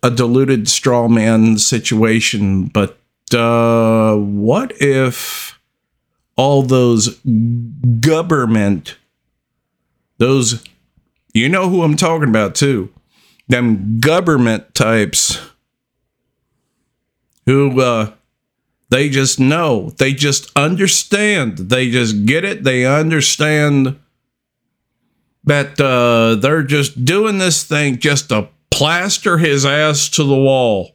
a 0.05 0.11
diluted 0.11 0.69
straw 0.69 1.09
man 1.09 1.57
situation, 1.57 2.67
but 2.67 2.99
uh, 3.33 4.17
what 4.17 4.73
if 4.81 5.59
all 6.37 6.63
those 6.63 7.21
government, 8.01 8.97
those, 10.19 10.65
you 11.33 11.49
know 11.49 11.69
who 11.69 11.83
I'm 11.83 11.97
talking 11.97 12.29
about 12.29 12.55
too, 12.55 12.93
them 13.49 14.01
government 14.01 14.75
types 14.75 15.41
who 17.47 17.81
uh, 17.81 18.13
they 18.91 19.09
just 19.09 19.39
know, 19.39 19.91
they 19.91 20.13
just 20.13 20.51
understand, 20.57 21.59
they 21.59 21.91
just 21.91 22.27
get 22.27 22.45
it, 22.45 22.65
they 22.65 22.87
understand 22.87 23.99
that 25.45 25.81
uh, 25.81 26.37
they're 26.37 26.63
just 26.63 27.05
doing 27.05 27.39
this 27.39 27.65
thing 27.65 27.99
just 27.99 28.31
to 28.31 28.49
plaster 28.71 29.39
his 29.39 29.67
ass 29.67 30.09
to 30.09 30.25
the 30.25 30.35
wall. 30.35 30.94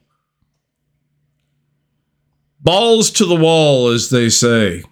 Balls 2.60 3.10
to 3.12 3.26
the 3.26 3.36
wall, 3.36 3.88
as 3.88 4.10
they 4.10 4.30
say. 4.30 4.84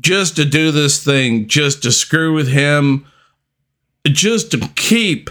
Just 0.00 0.34
to 0.36 0.44
do 0.44 0.72
this 0.72 1.02
thing, 1.02 1.46
just 1.46 1.82
to 1.84 1.92
screw 1.92 2.34
with 2.34 2.48
him, 2.48 3.06
just 4.06 4.50
to 4.50 4.58
keep 4.74 5.30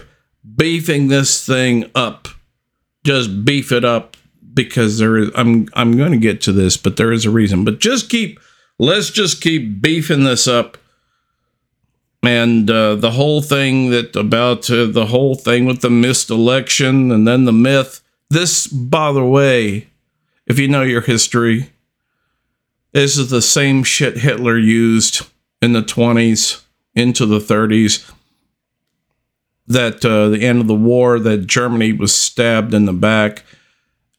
beefing 0.56 1.08
this 1.08 1.44
thing 1.44 1.90
up. 1.94 2.28
Just 3.04 3.44
beef 3.44 3.72
it 3.72 3.84
up 3.84 4.16
because 4.54 4.98
there 4.98 5.16
is 5.18 5.30
I'm 5.34 5.68
I'm 5.74 5.96
going 5.96 6.12
to 6.12 6.18
get 6.18 6.40
to 6.42 6.52
this, 6.52 6.76
but 6.76 6.96
there 6.96 7.12
is 7.12 7.26
a 7.26 7.30
reason. 7.30 7.64
But 7.64 7.80
just 7.80 8.08
keep 8.08 8.38
let's 8.78 9.10
just 9.10 9.42
keep 9.42 9.82
beefing 9.82 10.24
this 10.24 10.46
up 10.46 10.78
and 12.22 12.70
uh, 12.70 12.94
the 12.94 13.10
whole 13.12 13.42
thing 13.42 13.90
that 13.90 14.14
about 14.14 14.70
uh, 14.70 14.86
the 14.86 15.06
whole 15.06 15.34
thing 15.34 15.66
with 15.66 15.80
the 15.80 15.90
missed 15.90 16.30
election 16.30 17.10
and 17.10 17.26
then 17.26 17.44
the 17.44 17.52
myth. 17.52 18.00
This, 18.32 18.66
by 18.66 19.12
the 19.12 19.24
way, 19.24 19.88
if 20.46 20.58
you 20.58 20.68
know 20.68 20.82
your 20.82 21.02
history, 21.02 21.70
this 22.92 23.16
is 23.16 23.30
the 23.30 23.42
same 23.42 23.84
shit 23.84 24.18
Hitler 24.18 24.58
used 24.58 25.26
in 25.60 25.72
the 25.72 25.82
20s 25.82 26.62
into 26.94 27.26
the 27.26 27.38
30s. 27.38 28.10
That 29.66 30.04
uh, 30.04 30.28
the 30.28 30.42
end 30.42 30.60
of 30.60 30.66
the 30.66 30.74
war, 30.74 31.18
that 31.18 31.46
Germany 31.46 31.92
was 31.92 32.14
stabbed 32.14 32.74
in 32.74 32.84
the 32.86 32.92
back 32.92 33.44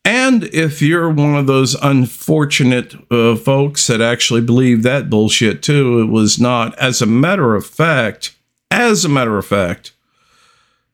and 0.05 0.43
if 0.46 0.82
you're 0.82 1.10
one 1.10 1.36
of 1.36 1.48
those 1.48 1.75
unfortunate 1.75 2.93
uh, 3.10 3.36
folks 3.36 3.88
that 3.88 4.01
actually 4.01 4.41
believe 4.41 4.84
that 4.84 5.10
bullshit 5.10 5.63
too, 5.63 6.01
it 6.01 6.08
was 6.08 6.39
not. 6.39 6.77
As 6.77 7.01
a 7.01 7.05
matter 7.05 7.55
of 7.55 7.65
fact, 7.65 8.36
as 8.70 9.05
a 9.05 9.10
matter 9.10 9.38
of 9.38 9.46
fact, 9.46 9.93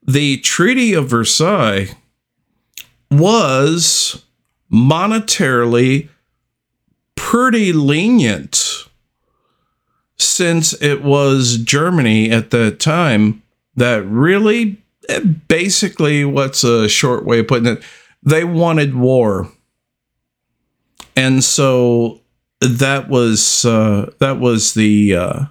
the 0.06 0.38
Treaty 0.38 0.94
of 0.94 1.10
Versailles 1.10 1.96
was 3.12 4.24
monetarily 4.72 6.10
pretty 7.16 7.74
lenient 7.74 8.86
since 10.18 10.74
it 10.82 11.04
was 11.04 11.58
Germany 11.58 12.30
at 12.32 12.52
that 12.52 12.80
time 12.80 13.42
that 13.76 14.06
really 14.06 14.82
eh, 15.08 15.20
basically 15.20 16.26
what's 16.26 16.64
a 16.64 16.88
short 16.88 17.26
way 17.26 17.40
of 17.40 17.48
putting 17.48 17.66
it 17.68 17.84
they 18.24 18.44
wanted 18.44 18.96
war. 18.96 19.52
And 21.16 21.44
so 21.44 22.22
that 22.62 23.10
was 23.10 23.66
uh, 23.66 24.12
that 24.20 24.40
was 24.40 24.74
the 24.74 25.16
uh, 25.16 25.46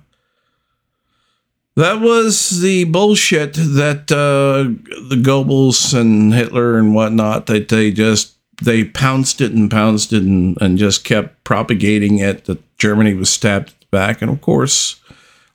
that 1.78 2.00
was 2.00 2.60
the 2.60 2.84
bullshit 2.84 3.54
that 3.54 4.10
uh, 4.12 4.64
the 5.08 5.16
Goebbels 5.16 5.98
and 5.98 6.34
Hitler 6.34 6.78
and 6.78 6.94
whatnot 6.94 7.46
that 7.46 7.68
they 7.68 7.90
just 7.90 8.34
they 8.62 8.84
pounced 8.84 9.40
it 9.40 9.52
and 9.52 9.70
pounced 9.70 10.12
it 10.12 10.22
and, 10.22 10.58
and 10.60 10.78
just 10.78 11.04
kept 11.04 11.44
propagating 11.44 12.18
it 12.18 12.46
that 12.46 12.60
Germany 12.78 13.14
was 13.14 13.30
stabbed 13.30 13.72
back. 13.90 14.20
And 14.20 14.30
of 14.30 14.40
course 14.40 15.00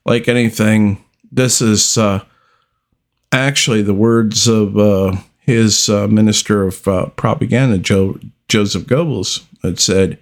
like 0.06 0.28
anything 0.28 1.04
this 1.32 1.62
is 1.62 1.98
uh, 1.98 2.24
actually 3.32 3.82
the 3.82 3.94
words 3.94 4.48
of 4.48 4.78
uh, 4.78 5.16
his 5.40 5.90
uh, 5.90 6.08
minister 6.08 6.68
of 6.68 6.88
uh, 6.88 7.08
propaganda, 7.08 7.78
Joe, 7.80 8.20
Joseph 8.48 8.84
Goebbels, 8.84 9.44
that 9.62 9.80
said, 9.80 10.20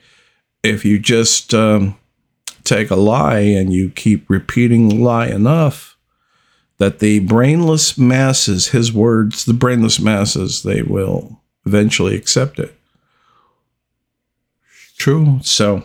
if 0.63 0.85
you 0.85 0.99
just 0.99 1.53
um, 1.53 1.97
take 2.63 2.89
a 2.91 2.95
lie 2.95 3.39
and 3.39 3.73
you 3.73 3.89
keep 3.89 4.29
repeating 4.29 4.89
the 4.89 4.95
lie 4.95 5.27
enough, 5.27 5.90
that 6.81 6.97
the 6.97 7.19
brainless 7.19 7.95
masses, 7.95 8.69
his 8.69 8.91
words, 8.91 9.45
the 9.45 9.53
brainless 9.53 9.99
masses, 9.99 10.63
they 10.63 10.81
will 10.81 11.39
eventually 11.65 12.15
accept 12.15 12.57
it. 12.57 12.75
True. 14.97 15.39
So, 15.43 15.83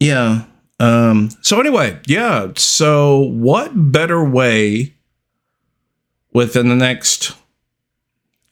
yeah. 0.00 0.46
Um, 0.80 1.30
so, 1.42 1.60
anyway, 1.60 2.00
yeah. 2.06 2.48
So, 2.56 3.18
what 3.20 3.70
better 3.92 4.24
way 4.24 4.94
within 6.32 6.68
the 6.68 6.74
next 6.74 7.36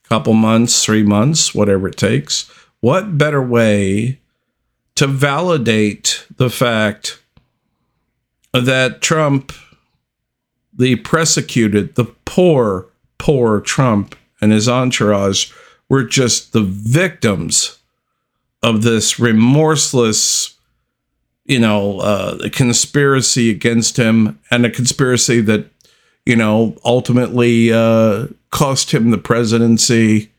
couple 0.08 0.34
months, 0.34 0.84
three 0.84 1.02
months, 1.02 1.54
whatever 1.54 1.88
it 1.88 1.96
takes. 1.96 2.50
What 2.80 3.16
better 3.18 3.42
way 3.42 4.20
to 4.96 5.06
validate 5.06 6.26
the 6.36 6.50
fact 6.50 7.20
that 8.52 9.00
Trump, 9.00 9.52
the 10.80 10.96
persecuted, 10.96 11.94
the 11.94 12.06
poor, 12.24 12.86
poor 13.18 13.60
Trump 13.60 14.16
and 14.40 14.52
his 14.52 14.68
entourage 14.68 15.52
were 15.88 16.04
just 16.04 16.52
the 16.52 16.62
victims 16.62 17.78
of 18.62 18.82
this 18.82 19.18
remorseless, 19.18 20.56
you 21.44 21.58
know, 21.58 22.00
uh, 22.00 22.48
conspiracy 22.50 23.50
against 23.50 23.96
him 23.96 24.38
and 24.50 24.66
a 24.66 24.70
conspiracy 24.70 25.40
that 25.40 25.70
you 26.26 26.36
know, 26.36 26.76
ultimately 26.84 27.72
uh, 27.72 28.28
cost 28.50 28.92
him 28.92 29.10
the 29.10 29.18
presidency. 29.18 30.30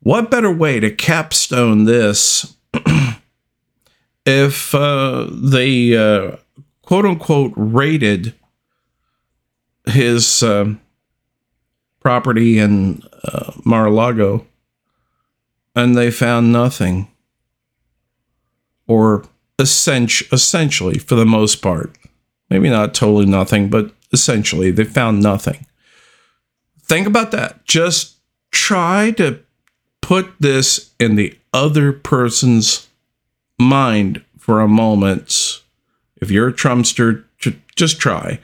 What 0.00 0.30
better 0.30 0.50
way 0.50 0.80
to 0.80 0.90
capstone 0.90 1.84
this 1.84 2.56
if 4.26 4.74
uh, 4.74 5.28
they 5.30 5.96
uh, 5.96 6.38
quote 6.82 7.04
unquote 7.04 7.52
raided 7.54 8.34
his 9.86 10.42
uh, 10.42 10.74
property 12.00 12.58
in 12.58 13.02
uh, 13.24 13.52
Mar 13.64 13.86
a 13.86 13.90
Lago 13.90 14.46
and 15.74 15.96
they 15.96 16.10
found 16.10 16.52
nothing? 16.52 17.08
Or 18.86 19.24
essentially, 19.58 20.98
for 20.98 21.14
the 21.14 21.24
most 21.24 21.62
part, 21.62 21.96
maybe 22.50 22.68
not 22.68 22.94
totally 22.94 23.26
nothing, 23.26 23.70
but 23.70 23.92
essentially. 24.12 24.70
They 24.70 24.84
found 24.84 25.22
nothing. 25.22 25.66
Think 26.82 27.06
about 27.06 27.30
that. 27.30 27.64
Just 27.64 28.16
try 28.50 29.12
to 29.12 29.40
put 30.02 30.34
this 30.40 30.92
in 30.98 31.14
the 31.16 31.38
other 31.52 31.92
person's 31.92 32.88
mind 33.58 34.22
for 34.38 34.60
a 34.60 34.68
moment. 34.68 35.62
If 36.16 36.30
you're 36.30 36.48
a 36.48 36.52
Trumpster, 36.52 37.24
just 37.76 37.98
try 37.98 38.40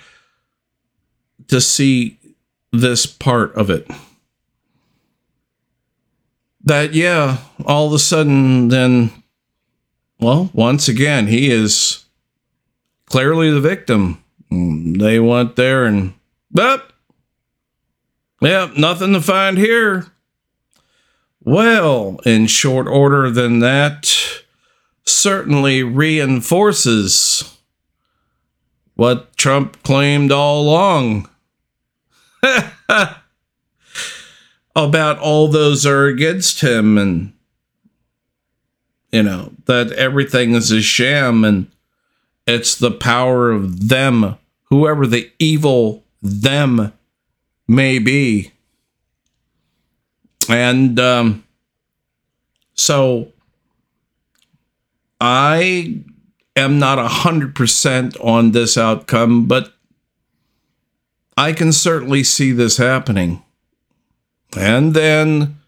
to 1.48 1.60
see 1.60 2.18
this 2.72 3.06
part 3.06 3.54
of 3.54 3.70
it. 3.70 3.90
That, 6.64 6.92
yeah, 6.92 7.38
all 7.64 7.86
of 7.86 7.92
a 7.94 7.98
sudden, 7.98 8.68
then, 8.68 9.10
well, 10.20 10.50
once 10.52 10.88
again, 10.88 11.26
he 11.26 11.50
is 11.50 12.04
clearly 13.06 13.50
the 13.50 13.60
victim 13.60 14.22
they 14.50 15.18
went 15.18 15.56
there 15.56 15.84
and, 15.86 16.14
but, 16.50 16.90
yeah, 18.40 18.70
nothing 18.76 19.14
to 19.14 19.20
find 19.20 19.56
here. 19.56 20.06
Well, 21.40 22.20
in 22.26 22.46
short 22.46 22.86
order 22.86 23.30
then 23.30 23.60
that, 23.60 24.14
certainly 25.04 25.82
reinforces 25.82 27.56
what 28.94 29.34
Trump 29.36 29.82
claimed 29.82 30.30
all 30.30 30.60
along 30.60 31.30
about 34.76 35.18
all 35.18 35.48
those 35.48 35.84
are 35.84 36.06
against 36.06 36.60
him 36.60 36.96
and, 36.98 37.32
you 39.10 39.22
know, 39.22 39.52
that 39.66 39.92
everything 39.92 40.54
is 40.54 40.70
a 40.70 40.80
sham 40.80 41.44
and 41.44 41.70
it's 42.46 42.74
the 42.74 42.90
power 42.90 43.50
of 43.50 43.88
them, 43.88 44.36
whoever 44.64 45.06
the 45.06 45.30
evil 45.38 46.04
them 46.22 46.92
may 47.66 47.98
be. 47.98 48.52
And 50.48 50.98
um, 50.98 51.44
so 52.74 53.32
I 55.20 56.00
am 56.56 56.78
not 56.78 56.98
a 56.98 57.06
100% 57.06 58.24
on 58.24 58.52
this 58.52 58.78
outcome, 58.78 59.46
but 59.46 59.74
I 61.38 61.52
can 61.52 61.72
certainly 61.72 62.24
see 62.24 62.50
this 62.50 62.78
happening. 62.78 63.44
And 64.56 64.92
then, 64.92 65.60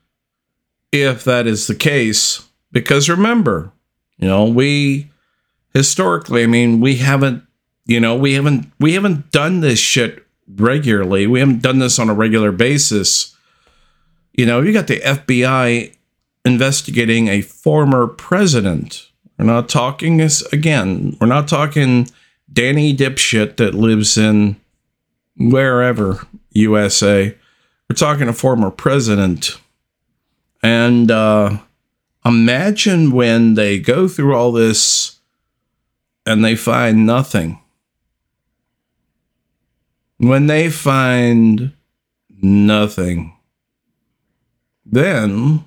if 0.90 1.22
that 1.22 1.46
is 1.46 1.68
the 1.68 1.76
case, 1.76 2.44
because 2.72 3.08
remember, 3.08 3.70
you 4.18 4.26
know, 4.26 4.46
we 4.46 5.12
historically, 5.72 6.42
I 6.42 6.46
mean, 6.46 6.80
we 6.80 6.96
haven't, 6.96 7.44
you 7.86 8.00
know, 8.00 8.16
we 8.16 8.34
haven't 8.34 8.72
we 8.80 8.94
haven't 8.94 9.30
done 9.30 9.60
this 9.60 9.78
shit 9.78 10.26
regularly. 10.56 11.28
We 11.28 11.38
haven't 11.38 11.62
done 11.62 11.78
this 11.78 12.00
on 12.00 12.10
a 12.10 12.14
regular 12.14 12.50
basis. 12.50 13.36
You 14.32 14.46
know, 14.46 14.60
you 14.62 14.72
got 14.72 14.88
the 14.88 14.98
FBI 14.98 15.94
investigating 16.44 17.28
a 17.28 17.42
former 17.42 18.08
president. 18.08 19.08
We're 19.38 19.44
not 19.44 19.68
talking 19.68 20.16
this 20.16 20.42
again. 20.52 21.16
We're 21.20 21.28
not 21.28 21.46
talking 21.46 22.08
Danny 22.52 22.92
dipshit 22.92 23.56
that 23.58 23.72
lives 23.72 24.18
in 24.18 24.56
wherever 25.40 26.26
USA. 26.50 27.34
We're 27.88 27.96
talking 27.96 28.28
a 28.28 28.32
former 28.32 28.70
president. 28.70 29.56
And 30.62 31.10
uh, 31.10 31.58
imagine 32.24 33.10
when 33.10 33.54
they 33.54 33.78
go 33.78 34.06
through 34.06 34.36
all 34.36 34.52
this 34.52 35.18
and 36.26 36.44
they 36.44 36.54
find 36.54 37.06
nothing. 37.06 37.58
When 40.18 40.46
they 40.46 40.68
find 40.68 41.72
nothing, 42.28 43.34
then 44.84 45.64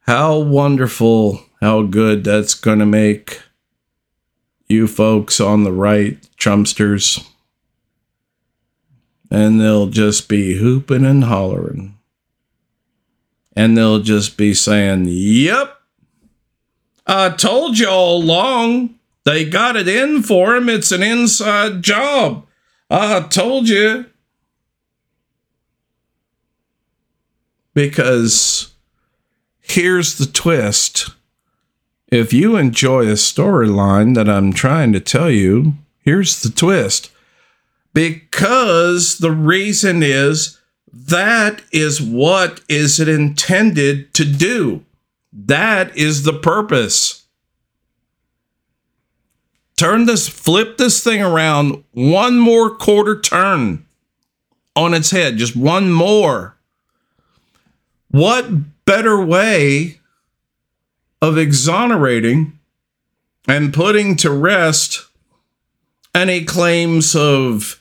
how 0.00 0.38
wonderful, 0.38 1.44
how 1.60 1.82
good 1.82 2.24
that's 2.24 2.54
going 2.54 2.78
to 2.78 2.86
make 2.86 3.42
you 4.66 4.86
folks 4.86 5.38
on 5.38 5.64
the 5.64 5.72
right, 5.72 6.18
Trumpsters. 6.38 7.26
And 9.30 9.60
they'll 9.60 9.88
just 9.88 10.28
be 10.28 10.56
hooping 10.56 11.04
and 11.04 11.24
hollering. 11.24 11.98
And 13.54 13.76
they'll 13.76 14.00
just 14.00 14.36
be 14.36 14.54
saying, 14.54 15.06
Yep, 15.08 15.78
I 17.06 17.30
told 17.30 17.78
you 17.78 17.88
all 17.88 18.22
along. 18.22 18.94
They 19.24 19.44
got 19.44 19.76
it 19.76 19.88
in 19.88 20.22
for 20.22 20.54
him. 20.54 20.68
It's 20.68 20.92
an 20.92 21.02
inside 21.02 21.82
job. 21.82 22.46
I 22.90 23.20
told 23.20 23.68
you. 23.68 24.06
Because 27.74 28.72
here's 29.60 30.18
the 30.18 30.26
twist. 30.26 31.10
If 32.10 32.32
you 32.32 32.56
enjoy 32.56 33.02
a 33.02 33.12
storyline 33.14 34.14
that 34.14 34.28
I'm 34.28 34.52
trying 34.52 34.92
to 34.94 35.00
tell 35.00 35.30
you, 35.30 35.74
here's 36.00 36.42
the 36.42 36.50
twist. 36.50 37.10
Because 37.94 39.18
the 39.18 39.30
reason 39.30 40.02
is 40.02 40.58
that 40.92 41.62
is 41.72 42.00
what 42.00 42.60
is 42.68 43.00
it 43.00 43.08
intended 43.08 44.12
to 44.14 44.24
do. 44.24 44.84
That 45.32 45.96
is 45.96 46.22
the 46.22 46.32
purpose. 46.32 47.26
Turn 49.76 50.06
this, 50.06 50.28
flip 50.28 50.76
this 50.76 51.04
thing 51.04 51.22
around 51.22 51.84
one 51.92 52.38
more 52.38 52.74
quarter 52.74 53.20
turn 53.20 53.86
on 54.74 54.94
its 54.94 55.10
head, 55.10 55.36
just 55.36 55.54
one 55.54 55.92
more. 55.92 56.56
What 58.10 58.84
better 58.84 59.22
way 59.22 60.00
of 61.20 61.36
exonerating 61.36 62.58
and 63.46 63.72
putting 63.72 64.16
to 64.16 64.30
rest 64.30 65.07
any 66.18 66.44
claims 66.44 67.14
of 67.14 67.80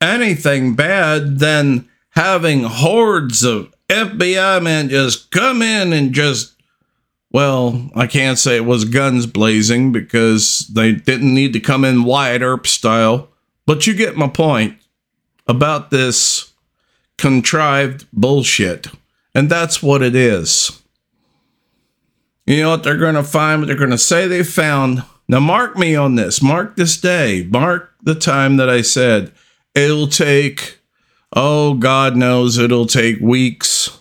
anything 0.00 0.74
bad 0.74 1.38
than 1.38 1.88
having 2.10 2.62
hordes 2.62 3.42
of 3.42 3.72
FBI 3.88 4.62
men 4.62 4.88
just 4.88 5.30
come 5.30 5.60
in 5.60 5.92
and 5.92 6.14
just, 6.14 6.54
well, 7.30 7.90
I 7.94 8.06
can't 8.06 8.38
say 8.38 8.56
it 8.56 8.64
was 8.64 8.86
guns 8.86 9.26
blazing 9.26 9.92
because 9.92 10.60
they 10.72 10.92
didn't 10.92 11.34
need 11.34 11.52
to 11.52 11.60
come 11.60 11.84
in 11.84 12.04
Wyatt 12.04 12.42
Earp 12.42 12.66
style, 12.66 13.28
but 13.66 13.86
you 13.86 13.94
get 13.94 14.16
my 14.16 14.28
point 14.28 14.78
about 15.46 15.90
this 15.90 16.52
contrived 17.18 18.06
bullshit. 18.12 18.88
And 19.34 19.50
that's 19.50 19.82
what 19.82 20.02
it 20.02 20.14
is. 20.14 20.82
You 22.46 22.62
know 22.62 22.70
what 22.70 22.84
they're 22.84 22.96
going 22.96 23.16
to 23.16 23.22
find? 23.22 23.60
What 23.60 23.66
they're 23.66 23.76
going 23.76 23.90
to 23.90 23.98
say 23.98 24.26
they 24.26 24.42
found. 24.42 25.02
Now, 25.28 25.40
mark 25.40 25.76
me 25.76 25.96
on 25.96 26.14
this. 26.14 26.42
Mark 26.42 26.76
this 26.76 27.00
day. 27.00 27.46
Mark 27.50 27.92
the 28.02 28.14
time 28.14 28.56
that 28.56 28.70
I 28.70 28.82
said 28.82 29.32
it'll 29.74 30.06
take, 30.06 30.78
oh, 31.34 31.74
God 31.74 32.16
knows 32.16 32.58
it'll 32.58 32.86
take 32.86 33.20
weeks. 33.20 34.00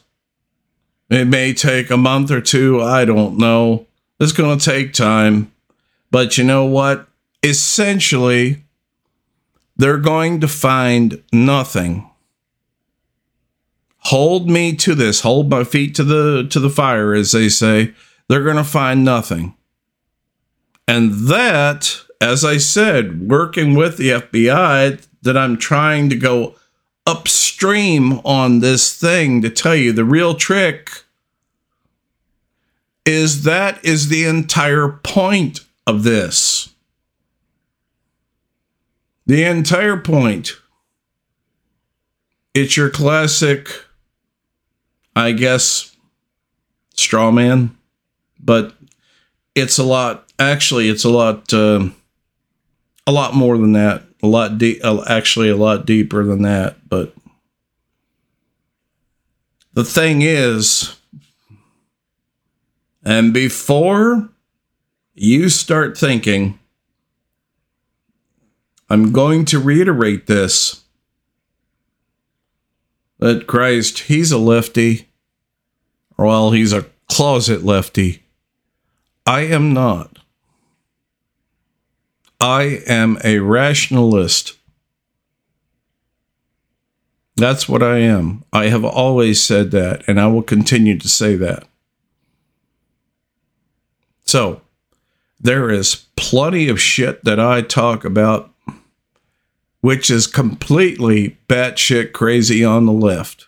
It 1.10 1.26
may 1.26 1.54
take 1.54 1.90
a 1.90 1.98
month 1.98 2.32
or 2.32 2.42
two. 2.42 2.82
I 2.82 3.06
don't 3.06 3.38
know. 3.38 3.88
It's 4.20 4.32
going 4.32 4.58
to 4.58 4.66
take 4.66 4.94
time. 4.94 5.52
But 6.12 6.38
you 6.38 6.44
know 6.44 6.66
what? 6.66 7.08
Essentially, 7.44 8.64
they're 9.76 9.98
going 9.98 10.40
to 10.42 10.48
find 10.48 11.22
nothing 11.34 12.10
hold 14.06 14.48
me 14.48 14.76
to 14.76 14.94
this 14.94 15.22
hold 15.22 15.50
my 15.50 15.64
feet 15.64 15.96
to 15.96 16.04
the 16.04 16.48
to 16.50 16.60
the 16.60 16.70
fire 16.70 17.14
as 17.14 17.32
they 17.32 17.50
say 17.50 17.94
they're 18.28 18.44
going 18.44 18.56
to 18.56 18.64
find 18.64 19.04
nothing 19.04 19.56
and 20.88 21.28
that 21.28 22.02
as 22.22 22.44
i 22.44 22.58
said 22.58 23.28
working 23.28 23.76
with 23.76 23.98
the 23.98 24.10
fbi 24.10 25.06
that 25.22 25.38
i'm 25.38 25.58
trying 25.58 26.10
to 26.10 26.16
go 26.16 26.56
upstream 27.06 28.20
on 28.26 28.60
this 28.60 28.98
thing 28.98 29.42
to 29.42 29.50
tell 29.50 29.76
you 29.76 29.92
the 29.92 30.06
real 30.06 30.34
trick 30.34 30.90
is 33.06 33.44
that 33.44 33.84
is 33.86 34.10
the 34.10 34.26
entire 34.26 34.90
point 34.90 35.60
of 35.86 36.04
this 36.04 36.74
the 39.28 39.44
entire 39.44 39.98
point 39.98 40.54
it's 42.54 42.78
your 42.78 42.90
classic 42.90 43.86
I 45.16 45.32
guess, 45.32 45.96
straw 46.94 47.32
man, 47.32 47.78
but 48.40 48.74
it's 49.56 49.78
a 49.78 49.84
lot. 49.84 50.25
Actually, 50.38 50.90
it's 50.90 51.04
a 51.04 51.10
lot. 51.10 51.54
Uh, 51.54 51.90
a 53.08 53.12
lot 53.12 53.34
more 53.34 53.58
than 53.58 53.74
that. 53.74 54.04
A 54.24 54.28
lot 54.28 54.58
deep. 54.58 54.84
Actually, 54.84 55.50
a 55.50 55.56
lot 55.56 55.86
deeper 55.86 56.24
than 56.24 56.42
that. 56.42 56.90
But 56.90 57.14
the 59.74 59.84
thing 59.84 60.22
is, 60.22 60.96
and 63.04 63.34
before 63.34 64.30
you 65.14 65.50
start 65.50 65.98
thinking, 65.98 66.60
I'm 68.90 69.12
going 69.12 69.46
to 69.46 69.60
reiterate 69.60 70.28
this 70.28 70.82
that 73.20 73.48
Christ, 73.48 74.00
he's 74.00 74.32
a 74.32 74.38
lefty. 74.38 75.08
Well, 76.18 76.52
he's 76.52 76.74
a 76.74 76.86
closet 77.10 77.64
lefty. 77.64 78.24
I 79.26 79.42
am 79.42 79.74
not. 79.74 80.20
I 82.46 82.84
am 82.86 83.18
a 83.24 83.40
rationalist. 83.40 84.56
That's 87.36 87.68
what 87.68 87.82
I 87.82 87.98
am. 87.98 88.44
I 88.54 88.68
have 88.68 88.86
always 88.86 89.42
said 89.42 89.72
that, 89.72 90.08
and 90.08 90.22
I 90.22 90.28
will 90.28 90.44
continue 90.44 90.96
to 91.00 91.10
say 91.10 91.36
that. 91.38 91.68
So, 94.26 94.62
there 95.40 95.72
is 95.72 96.06
plenty 96.16 96.70
of 96.70 96.80
shit 96.80 97.24
that 97.24 97.40
I 97.40 97.64
talk 97.64 98.06
about 98.06 98.52
which 99.82 100.12
is 100.12 100.28
completely 100.28 101.38
batshit 101.50 102.12
crazy 102.12 102.64
on 102.64 102.86
the 102.86 102.94
left. 102.94 103.48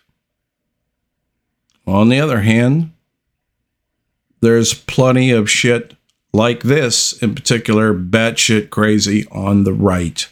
On 1.86 2.08
the 2.08 2.18
other 2.18 2.40
hand, 2.40 2.90
there's 4.40 4.74
plenty 4.74 5.30
of 5.30 5.48
shit 5.48 5.94
like 6.32 6.62
this, 6.62 7.20
in 7.22 7.34
particular, 7.34 7.94
batshit 7.94 8.70
crazy 8.70 9.26
on 9.30 9.64
the 9.64 9.72
right. 9.72 10.28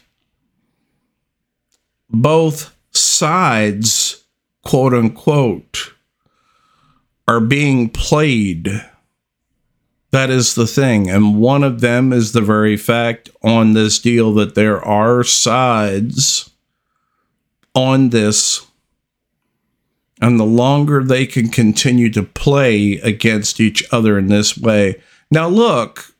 Both 2.08 2.76
sides, 2.92 4.24
quote 4.64 4.94
unquote, 4.94 5.92
are 7.26 7.40
being 7.40 7.88
played 7.88 8.82
that 10.16 10.30
is 10.30 10.54
the 10.54 10.66
thing. 10.66 11.10
And 11.10 11.38
one 11.38 11.62
of 11.62 11.82
them 11.82 12.10
is 12.10 12.32
the 12.32 12.40
very 12.40 12.78
fact 12.78 13.28
on 13.42 13.74
this 13.74 13.98
deal 13.98 14.32
that 14.34 14.54
there 14.54 14.82
are 14.82 15.22
sides 15.22 16.48
on 17.74 18.08
this. 18.08 18.66
And 20.20 20.40
the 20.40 20.44
longer 20.44 21.04
they 21.04 21.26
can 21.26 21.48
continue 21.50 22.10
to 22.12 22.22
play 22.22 22.94
against 22.94 23.60
each 23.60 23.84
other 23.92 24.18
in 24.18 24.28
this 24.28 24.56
way. 24.56 25.02
Now, 25.30 25.48
look, 25.48 26.14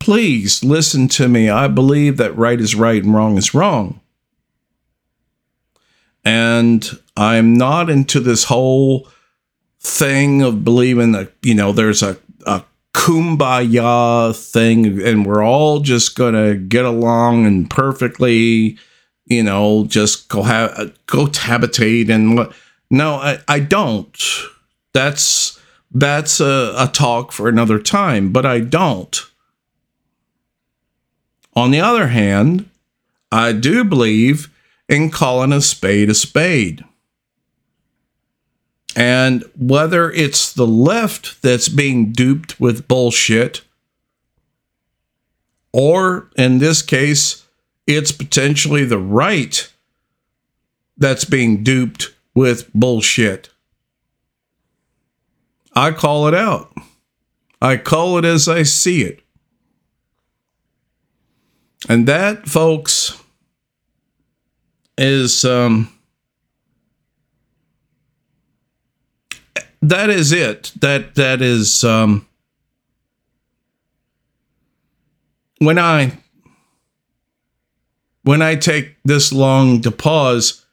please 0.00 0.64
listen 0.64 1.08
to 1.08 1.28
me. 1.28 1.48
I 1.48 1.68
believe 1.68 2.16
that 2.16 2.36
right 2.36 2.60
is 2.60 2.74
right 2.74 3.02
and 3.02 3.14
wrong 3.14 3.36
is 3.36 3.54
wrong. 3.54 4.00
And 6.24 6.88
I'm 7.16 7.54
not 7.54 7.88
into 7.88 8.20
this 8.20 8.44
whole 8.44 9.08
thing 9.80 10.42
of 10.42 10.64
believing 10.64 11.12
that, 11.12 11.32
you 11.42 11.54
know, 11.54 11.72
there's 11.72 12.02
a, 12.02 12.16
a 12.46 12.64
kumbaya 12.94 14.34
thing 14.52 15.00
and 15.02 15.24
we're 15.24 15.44
all 15.44 15.80
just 15.80 16.16
going 16.16 16.34
to 16.34 16.56
get 16.56 16.84
along 16.84 17.46
and 17.46 17.70
perfectly, 17.70 18.78
you 19.26 19.42
know, 19.42 19.84
just 19.86 20.28
go 20.28 20.42
have, 20.42 20.92
go 21.06 21.26
cohabitate 21.26 22.08
and. 22.10 22.52
No, 22.90 23.14
I, 23.14 23.38
I 23.48 23.60
don't. 23.60 24.16
That's 24.94 25.55
that's 26.00 26.40
a, 26.40 26.74
a 26.76 26.90
talk 26.92 27.32
for 27.32 27.48
another 27.48 27.78
time, 27.78 28.32
but 28.32 28.44
I 28.44 28.60
don't. 28.60 29.18
On 31.54 31.70
the 31.70 31.80
other 31.80 32.08
hand, 32.08 32.68
I 33.32 33.52
do 33.52 33.82
believe 33.82 34.52
in 34.88 35.10
calling 35.10 35.52
a 35.52 35.60
spade 35.60 36.10
a 36.10 36.14
spade. 36.14 36.84
And 38.94 39.44
whether 39.58 40.10
it's 40.10 40.52
the 40.52 40.66
left 40.66 41.42
that's 41.42 41.68
being 41.68 42.12
duped 42.12 42.60
with 42.60 42.88
bullshit, 42.88 43.62
or 45.72 46.30
in 46.36 46.58
this 46.58 46.82
case, 46.82 47.46
it's 47.86 48.12
potentially 48.12 48.84
the 48.84 48.98
right 48.98 49.70
that's 50.96 51.24
being 51.24 51.62
duped 51.62 52.14
with 52.34 52.72
bullshit. 52.74 53.50
I 55.76 55.92
call 55.92 56.26
it 56.26 56.34
out. 56.34 56.72
I 57.60 57.76
call 57.76 58.16
it 58.16 58.24
as 58.24 58.48
I 58.48 58.62
see 58.62 59.02
it. 59.02 59.20
And 61.86 62.08
that, 62.08 62.48
folks, 62.48 63.22
is 64.96 65.44
um, 65.44 65.92
that 69.82 70.08
is 70.08 70.32
it. 70.32 70.72
That 70.80 71.14
that 71.16 71.42
is 71.42 71.84
um, 71.84 72.26
when 75.58 75.78
I 75.78 76.18
when 78.22 78.40
I 78.40 78.56
take 78.56 78.96
this 79.04 79.30
long 79.32 79.82
to 79.82 79.90
pause, 79.90 80.64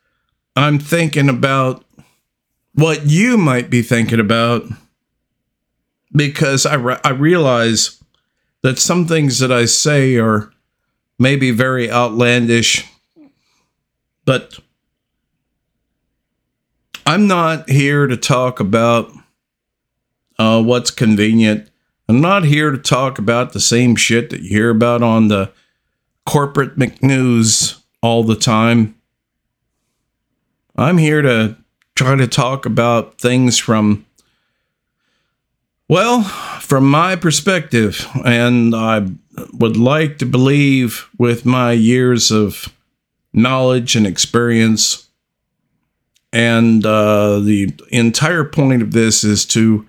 I'm 0.55 0.79
thinking 0.79 1.27
about 1.27 1.83
what 2.73 3.05
you 3.05 3.37
might 3.37 3.69
be 3.69 3.81
thinking 3.81 4.19
about 4.19 4.63
because 6.15 6.65
I 6.65 6.75
re- 6.75 6.99
I 7.03 7.09
realize 7.09 8.01
that 8.61 8.79
some 8.79 9.05
things 9.05 9.39
that 9.39 9.51
I 9.51 9.65
say 9.65 10.17
are 10.17 10.51
maybe 11.19 11.51
very 11.51 11.91
outlandish 11.91 12.85
but 14.25 14.59
I'm 17.05 17.27
not 17.27 17.69
here 17.69 18.07
to 18.07 18.15
talk 18.15 18.59
about 18.59 19.11
uh, 20.39 20.61
what's 20.63 20.91
convenient. 20.91 21.69
I'm 22.07 22.21
not 22.21 22.45
here 22.45 22.71
to 22.71 22.77
talk 22.77 23.19
about 23.19 23.53
the 23.53 23.59
same 23.59 23.95
shit 23.95 24.29
that 24.29 24.41
you 24.41 24.49
hear 24.49 24.69
about 24.69 25.03
on 25.03 25.27
the 25.27 25.51
corporate 26.25 26.77
McNews 26.77 27.81
all 28.01 28.23
the 28.23 28.35
time. 28.35 28.95
I'm 30.75 30.97
here 30.97 31.21
to 31.21 31.57
try 31.95 32.15
to 32.15 32.27
talk 32.27 32.65
about 32.65 33.19
things 33.19 33.59
from, 33.59 34.05
well, 35.89 36.23
from 36.61 36.89
my 36.89 37.15
perspective. 37.15 38.07
And 38.25 38.75
I 38.75 39.07
would 39.53 39.77
like 39.77 40.17
to 40.19 40.25
believe 40.25 41.09
with 41.17 41.45
my 41.45 41.71
years 41.71 42.31
of 42.31 42.73
knowledge 43.33 43.95
and 43.95 44.07
experience. 44.07 45.09
And 46.31 46.85
uh, 46.85 47.39
the 47.39 47.73
entire 47.89 48.43
point 48.43 48.81
of 48.81 48.91
this 48.91 49.23
is 49.23 49.45
to 49.47 49.87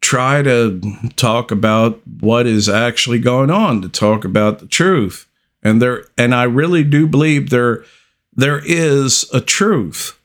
try 0.00 0.42
to 0.42 0.80
talk 1.16 1.50
about 1.50 2.00
what 2.20 2.46
is 2.46 2.68
actually 2.68 3.18
going 3.18 3.50
on, 3.50 3.82
to 3.82 3.88
talk 3.88 4.24
about 4.24 4.58
the 4.58 4.66
truth. 4.66 5.28
And 5.62 5.82
there, 5.82 6.04
and 6.16 6.34
I 6.34 6.44
really 6.44 6.84
do 6.84 7.06
believe 7.06 7.50
there, 7.50 7.84
there 8.32 8.62
is 8.64 9.28
a 9.32 9.40
truth. 9.40 10.17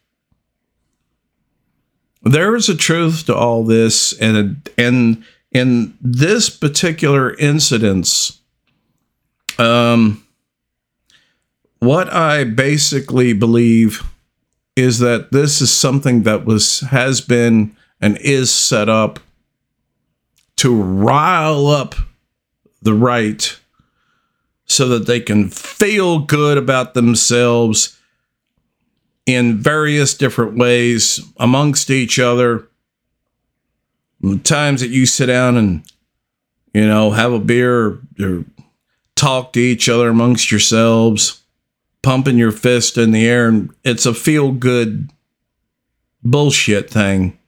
There 2.24 2.56
is 2.56 2.70
a 2.70 2.76
truth 2.76 3.26
to 3.26 3.36
all 3.36 3.64
this, 3.64 4.14
and 4.20 4.70
and 4.78 5.24
in 5.52 5.98
this 6.02 6.50
particular 6.50 7.34
incidence, 7.36 8.40
um, 9.60 10.26
what 11.80 12.12
I 12.12 12.46
basically 12.46 13.34
believe 13.34 14.04
is 14.76 15.00
that 15.00 15.32
this 15.32 15.62
is 15.62 15.72
something 15.72 16.24
that 16.24 16.46
was 16.46 16.80
has 16.80 17.20
been 17.22 17.76
and 18.00 18.18
is 18.20 18.52
set 18.52 18.90
up 18.90 19.20
to 20.58 20.82
rile 20.82 21.68
up 21.68 21.96
the 22.82 22.94
right 22.94 23.60
so 24.66 24.88
that 24.88 25.08
they 25.08 25.20
can 25.20 25.50
feel 25.50 26.20
good 26.20 26.58
about 26.58 26.94
themselves 26.94 28.00
in 29.26 29.58
various 29.58 30.14
different 30.14 30.58
ways 30.58 31.22
amongst 31.38 31.90
each 31.90 32.20
other. 32.20 32.68
The 34.22 34.38
times 34.38 34.82
that 34.82 34.90
you 34.90 35.06
sit 35.06 35.28
down 35.28 35.58
and 35.58 35.84
you 36.74 36.88
know 36.88 37.12
have 37.12 37.34
a 37.34 37.40
beer 37.40 37.86
or, 37.86 38.02
or 38.20 38.46
talk 39.16 39.54
to 39.54 39.60
each 39.60 39.88
other 39.90 40.10
amongst 40.10 40.52
yourselves 40.52 41.44
pumping 42.04 42.38
your 42.38 42.52
fist 42.52 42.98
in 42.98 43.12
the 43.12 43.26
air 43.26 43.48
and 43.48 43.74
it's 43.84 44.06
a 44.06 44.14
feel 44.14 44.52
good 44.52 45.10
bullshit 46.24 46.90
thing. 46.90 47.40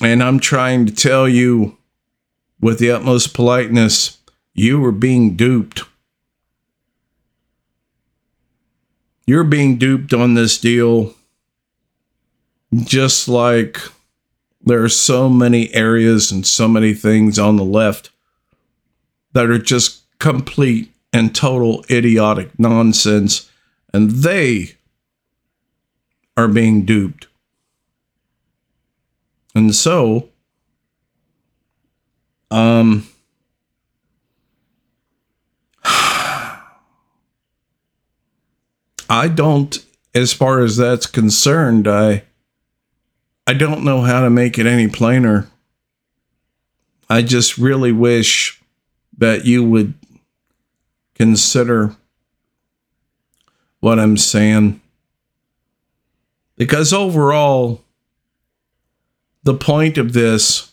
And 0.00 0.22
I'm 0.22 0.40
trying 0.40 0.86
to 0.86 0.94
tell 0.94 1.28
you 1.28 1.76
with 2.60 2.78
the 2.78 2.90
utmost 2.90 3.34
politeness, 3.34 4.18
you 4.54 4.80
were 4.80 4.92
being 4.92 5.36
duped. 5.36 5.82
You're 9.26 9.44
being 9.44 9.76
duped 9.76 10.14
on 10.14 10.34
this 10.34 10.56
deal, 10.58 11.14
just 12.74 13.28
like 13.28 13.80
there 14.64 14.82
are 14.82 14.88
so 14.88 15.28
many 15.28 15.72
areas 15.74 16.30
and 16.30 16.46
so 16.46 16.68
many 16.68 16.94
things 16.94 17.38
on 17.38 17.56
the 17.56 17.64
left 17.64 18.10
that 19.32 19.50
are 19.50 19.58
just 19.58 20.02
complete 20.18 20.92
and 21.12 21.34
total 21.34 21.84
idiotic 21.90 22.58
nonsense, 22.58 23.50
and 23.92 24.10
they 24.10 24.74
are 26.36 26.48
being 26.48 26.84
duped. 26.84 27.26
And 29.54 29.74
so, 29.74 30.28
um, 32.50 33.08
I 39.08 39.28
don't, 39.28 39.78
as 40.14 40.32
far 40.32 40.60
as 40.60 40.76
that's 40.76 41.06
concerned, 41.06 41.86
I, 41.86 42.24
I 43.46 43.54
don't 43.54 43.84
know 43.84 44.00
how 44.02 44.22
to 44.22 44.30
make 44.30 44.58
it 44.58 44.66
any 44.66 44.88
plainer. 44.88 45.48
I 47.08 47.22
just 47.22 47.58
really 47.58 47.92
wish 47.92 48.60
that 49.18 49.44
you 49.44 49.64
would 49.64 49.94
consider 51.14 51.94
what 53.80 53.98
I'm 53.98 54.16
saying. 54.16 54.80
Because 56.56 56.92
overall, 56.92 57.82
the 59.44 59.54
point 59.54 59.98
of 59.98 60.12
this, 60.12 60.72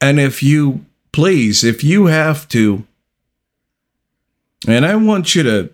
and 0.00 0.18
if 0.18 0.42
you 0.42 0.84
please, 1.12 1.62
if 1.62 1.84
you 1.84 2.06
have 2.06 2.48
to, 2.48 2.84
and 4.66 4.84
I 4.84 4.96
want 4.96 5.34
you 5.34 5.42
to, 5.44 5.70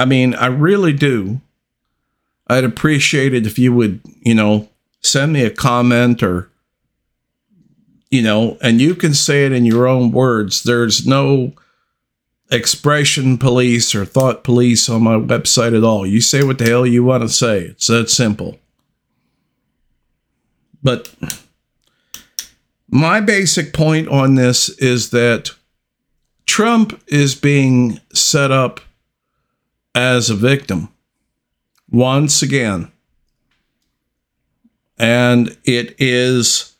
I 0.00 0.06
mean, 0.06 0.34
I 0.34 0.46
really 0.46 0.94
do. 0.94 1.42
I'd 2.46 2.64
appreciate 2.64 3.34
it 3.34 3.46
if 3.46 3.58
you 3.58 3.74
would, 3.74 4.00
you 4.22 4.34
know, 4.34 4.70
send 5.02 5.34
me 5.34 5.44
a 5.44 5.50
comment 5.50 6.22
or, 6.22 6.50
you 8.10 8.22
know, 8.22 8.56
and 8.62 8.80
you 8.80 8.94
can 8.94 9.12
say 9.12 9.44
it 9.44 9.52
in 9.52 9.66
your 9.66 9.86
own 9.86 10.10
words. 10.10 10.62
There's 10.62 11.06
no 11.06 11.52
expression 12.50 13.36
police 13.36 13.94
or 13.94 14.06
thought 14.06 14.42
police 14.42 14.88
on 14.88 15.02
my 15.02 15.16
website 15.16 15.76
at 15.76 15.84
all. 15.84 16.06
You 16.06 16.22
say 16.22 16.44
what 16.44 16.56
the 16.56 16.64
hell 16.64 16.86
you 16.86 17.04
want 17.04 17.22
to 17.22 17.28
say. 17.28 17.64
It's 17.64 17.88
that 17.88 18.08
simple. 18.08 18.58
But 20.82 21.14
my 22.88 23.20
basic 23.20 23.74
point 23.74 24.08
on 24.08 24.36
this 24.36 24.70
is 24.78 25.10
that 25.10 25.50
Trump 26.46 26.98
is 27.06 27.34
being 27.34 28.00
set 28.14 28.50
up 28.50 28.80
as 29.94 30.30
a 30.30 30.34
victim 30.34 30.88
once 31.90 32.42
again. 32.42 32.90
And 34.98 35.56
it 35.64 35.94
is 35.98 36.74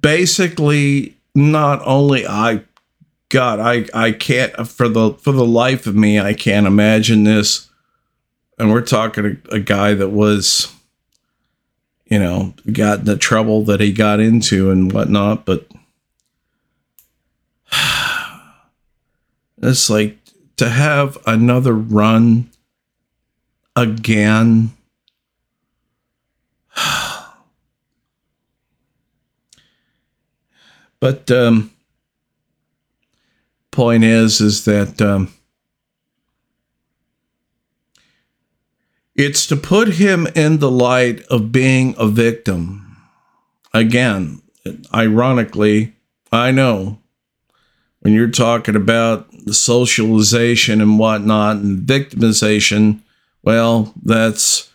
basically 0.00 1.16
not 1.34 1.80
only 1.84 2.26
I 2.26 2.62
God, 3.28 3.60
I 3.60 3.86
I 3.94 4.12
can't 4.12 4.66
for 4.68 4.88
the 4.88 5.14
for 5.14 5.32
the 5.32 5.46
life 5.46 5.86
of 5.86 5.94
me 5.94 6.20
I 6.20 6.34
can't 6.34 6.66
imagine 6.66 7.24
this 7.24 7.70
and 8.62 8.70
we're 8.70 8.82
talking 8.82 9.40
a, 9.50 9.56
a 9.56 9.58
guy 9.58 9.92
that 9.94 10.10
was, 10.10 10.72
you 12.06 12.18
know, 12.18 12.54
got 12.70 13.04
the 13.04 13.16
trouble 13.16 13.64
that 13.64 13.80
he 13.80 13.92
got 13.92 14.20
into 14.20 14.70
and 14.70 14.92
whatnot, 14.92 15.44
but 15.44 15.66
it's 19.62 19.90
like 19.90 20.21
to 20.62 20.70
have 20.70 21.18
another 21.26 21.72
run 21.72 22.48
again. 23.74 24.70
but 31.00 31.28
um, 31.32 31.72
point 33.72 34.04
is, 34.04 34.40
is 34.40 34.64
that 34.66 35.02
um, 35.02 35.34
it's 39.16 39.48
to 39.48 39.56
put 39.56 39.94
him 39.94 40.28
in 40.36 40.58
the 40.58 40.70
light 40.70 41.22
of 41.22 41.50
being 41.50 41.96
a 41.98 42.06
victim. 42.06 42.98
Again, 43.74 44.40
ironically, 44.94 45.96
I 46.30 46.52
know 46.52 47.00
when 47.98 48.12
you're 48.12 48.30
talking 48.30 48.76
about 48.76 49.31
the 49.44 49.54
socialization 49.54 50.80
and 50.80 50.98
whatnot 50.98 51.56
and 51.56 51.80
victimization, 51.80 53.00
well, 53.42 53.92
that's 54.02 54.70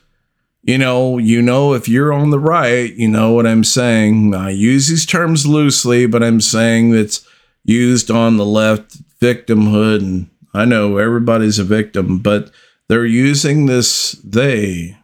you 0.63 0.77
know, 0.77 1.17
you 1.17 1.41
know, 1.41 1.73
if 1.73 1.87
you're 1.87 2.11
on 2.11 2.29
the 2.29 2.39
right, 2.39 2.93
you 2.93 3.07
know 3.07 3.31
what 3.31 3.47
I'm 3.47 3.63
saying. 3.63 4.35
I 4.35 4.49
use 4.49 4.89
these 4.89 5.05
terms 5.05 5.47
loosely, 5.47 6.07
but 6.07 6.21
I'm 6.21 6.41
saying 6.41 6.93
it's 6.93 7.25
used 7.63 8.11
on 8.11 8.35
the 8.35 8.45
left, 8.45 8.97
victimhood, 9.21 9.99
and 9.99 10.29
I 10.53 10.65
know 10.65 10.97
everybody's 10.97 11.57
a 11.57 11.63
victim, 11.63 12.19
but 12.19 12.51
they're 12.89 13.05
using 13.05 13.65
this 13.65 14.11
they. 14.23 14.97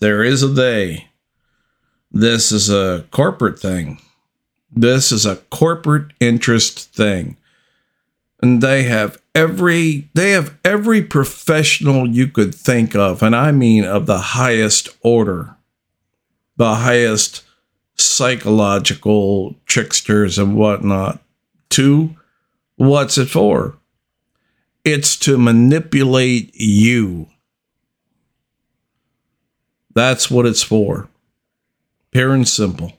There 0.00 0.22
is 0.22 0.42
a 0.42 0.48
they. 0.48 1.08
This 2.12 2.52
is 2.52 2.68
a 2.68 3.06
corporate 3.10 3.58
thing. 3.58 3.98
This 4.70 5.12
is 5.12 5.24
a 5.24 5.36
corporate 5.36 6.12
interest 6.20 6.92
thing 6.92 7.38
and 8.40 8.62
they 8.62 8.84
have 8.84 9.20
every 9.34 10.08
they 10.14 10.32
have 10.32 10.56
every 10.64 11.02
professional 11.02 12.08
you 12.08 12.26
could 12.26 12.54
think 12.54 12.94
of 12.94 13.22
and 13.22 13.34
i 13.34 13.50
mean 13.50 13.84
of 13.84 14.06
the 14.06 14.18
highest 14.18 14.88
order 15.02 15.56
the 16.56 16.76
highest 16.76 17.42
psychological 17.96 19.54
tricksters 19.66 20.38
and 20.38 20.56
whatnot 20.56 21.20
to 21.70 22.14
what's 22.76 23.18
it 23.18 23.26
for? 23.26 23.76
It's 24.84 25.16
to 25.20 25.36
manipulate 25.36 26.54
you. 26.54 27.28
That's 29.94 30.30
what 30.30 30.46
it's 30.46 30.62
for. 30.62 31.08
Pure 32.12 32.34
and 32.34 32.48
simple 32.48 32.95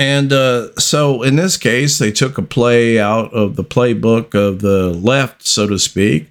and 0.00 0.32
uh, 0.32 0.74
so 0.76 1.22
in 1.22 1.36
this 1.36 1.58
case, 1.58 1.98
they 1.98 2.10
took 2.10 2.38
a 2.38 2.42
play 2.42 2.98
out 2.98 3.34
of 3.34 3.56
the 3.56 3.62
playbook 3.62 4.34
of 4.34 4.60
the 4.60 4.94
left, 4.94 5.46
so 5.46 5.66
to 5.66 5.78
speak. 5.78 6.30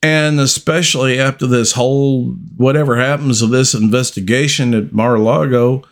And 0.00 0.38
especially 0.38 1.18
after 1.18 1.48
this 1.48 1.72
whole 1.72 2.26
whatever 2.56 2.96
happens 2.96 3.42
of 3.42 3.50
this 3.50 3.74
investigation 3.74 4.74
at 4.74 4.92
Mar 4.92 5.16
a 5.16 5.20
Lago, 5.20 5.82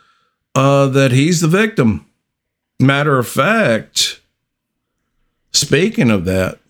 uh, 0.54 0.86
that 0.86 1.10
he's 1.10 1.40
the 1.40 1.48
victim. 1.48 2.06
Matter 2.78 3.18
of 3.18 3.26
fact, 3.26 4.20
speaking 5.52 6.08
of 6.08 6.24
that, 6.26 6.60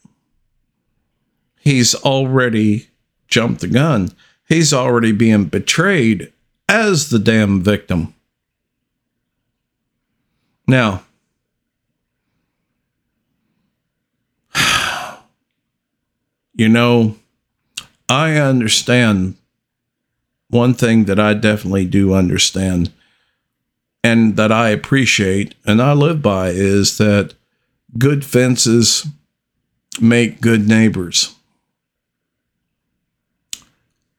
he's 1.61 1.95
already 1.95 2.89
jumped 3.29 3.61
the 3.61 3.69
gun. 3.69 4.13
He's 4.49 4.73
already 4.73 5.13
being 5.13 5.45
betrayed 5.45 6.33
as 6.71 7.11
the 7.11 7.19
damn 7.19 7.61
victim. 7.61 8.15
Now, 10.67 11.03
you 16.55 16.69
know, 16.69 17.17
I 18.09 18.37
understand 18.37 19.37
one 20.49 20.75
thing 20.75 21.05
that 21.05 21.19
I 21.19 21.35
definitely 21.35 21.87
do 21.87 22.15
understand 22.15 22.93
and 24.03 24.37
that 24.37 24.53
I 24.53 24.69
appreciate 24.71 25.55
and 25.65 25.83
I 25.83 25.93
live 25.93 26.23
by 26.23 26.51
is 26.51 26.99
that 26.99 27.35
good 27.99 28.25
fences 28.25 29.07
make 30.01 30.41
good 30.41 30.69
neighbors. 30.69 31.35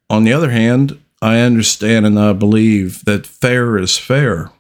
On 0.10 0.24
the 0.24 0.34
other 0.34 0.52
hand, 0.52 1.00
I 1.22 1.40
understand 1.40 2.06
and 2.06 2.20
I 2.20 2.34
believe 2.34 3.04
that 3.06 3.26
fair 3.26 3.78
is 3.78 3.98
fair. 3.98 4.52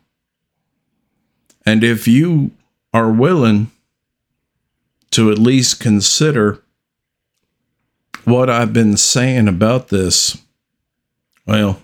And 1.67 1.83
if 1.83 2.07
you 2.07 2.51
are 2.93 3.11
willing 3.11 3.71
to 5.11 5.29
at 5.29 5.37
least 5.37 5.81
consider 5.81 6.63
what 8.23 8.49
I've 8.49 8.71
been 8.71 8.95
saying 8.95 9.49
about 9.49 9.89
this, 9.89 10.41
well, 11.45 11.81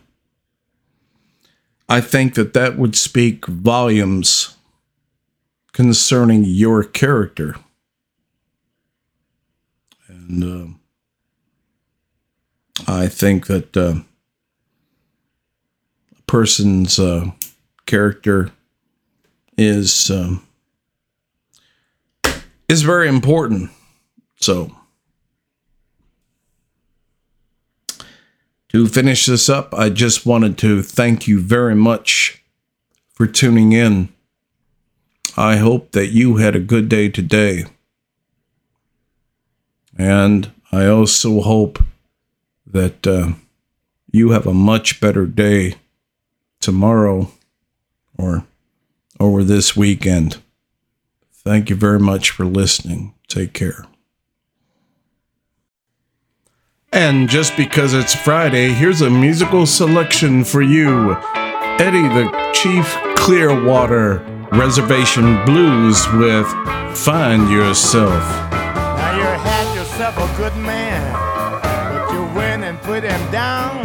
I 1.90 2.00
think 2.00 2.36
that 2.36 2.54
that 2.54 2.78
would 2.78 2.96
speak 2.96 3.46
volumes 3.46 4.56
concerning 5.74 6.46
your 6.46 6.86
character. 6.86 7.58
And 10.08 10.78
uh, 12.86 12.88
I 12.88 13.08
think 13.08 13.48
that 13.48 13.76
uh, 13.76 13.96
a 16.18 16.22
person's 16.26 16.98
uh, 17.00 17.32
character 17.86 18.54
is 19.58 20.10
um, 20.10 20.46
is 22.68 22.82
very 22.82 23.08
important. 23.08 23.72
So 24.36 24.72
to 28.70 28.88
finish 28.88 29.26
this 29.26 29.50
up, 29.50 29.74
I 29.74 29.90
just 29.90 30.26
wanted 30.26 30.58
to 30.60 30.82
thank 30.82 31.28
you 31.28 31.40
very 31.40 31.76
much 31.76 32.44
for 33.14 33.28
tuning 33.28 33.72
in. 33.74 34.10
I 35.38 35.58
hope 35.58 35.92
that 35.92 36.08
you 36.08 36.38
had 36.38 36.56
a 36.56 36.60
good 36.60 36.90
day 36.90 37.10
today. 37.10 37.66
And 39.98 40.52
I 40.72 40.88
also 40.88 41.42
hope 41.42 41.84
that 42.66 43.06
uh, 43.06 43.34
you 44.12 44.32
have 44.32 44.48
a 44.48 44.54
much 44.54 45.00
better 45.00 45.26
day 45.26 45.76
tomorrow 46.60 47.32
or 48.18 48.46
over 49.24 49.42
this 49.42 49.76
weekend. 49.76 50.38
Thank 51.32 51.70
you 51.70 51.78
very 51.78 52.00
much 52.00 52.30
for 52.30 52.44
listening. 52.44 53.14
Take 53.30 53.54
care. 53.54 53.86
And 56.92 57.30
just 57.30 57.56
because 57.58 57.94
it's 57.94 58.14
Friday, 58.14 58.70
here's 58.70 59.02
a 59.02 59.10
musical 59.10 59.66
selection 59.66 60.44
for 60.44 60.62
you 60.62 61.14
Eddie 61.80 62.08
the 62.10 62.52
Chief 62.54 62.86
Clearwater 63.16 64.20
Reservation 64.52 65.44
Blues 65.46 66.06
with 66.14 66.46
Find 66.96 67.50
Yourself. 67.50 68.12
Now 68.52 69.18
you 69.18 69.24
had 69.24 69.76
yourself 69.76 70.18
a 70.18 70.38
good 70.38 70.56
man, 70.58 71.14
but 71.64 72.14
you 72.14 72.36
went 72.36 72.64
and 72.64 72.80
put 72.82 73.04
him 73.04 73.32
down. 73.32 73.84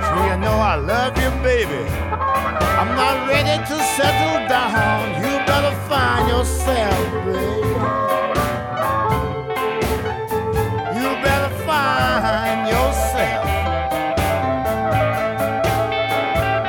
So 0.00 0.32
you 0.32 0.40
know 0.40 0.52
I 0.52 0.76
love 0.76 1.16
you, 1.18 1.30
baby. 1.42 2.07
Ready 3.48 3.64
to 3.64 3.78
settle 3.96 4.46
down. 4.46 5.22
You 5.22 5.32
better 5.46 5.74
find 5.88 6.28
yourself, 6.28 6.98
baby. 7.24 7.70
You 10.98 11.08
better 11.24 11.52
find 11.64 12.68
yourself. 12.68 13.48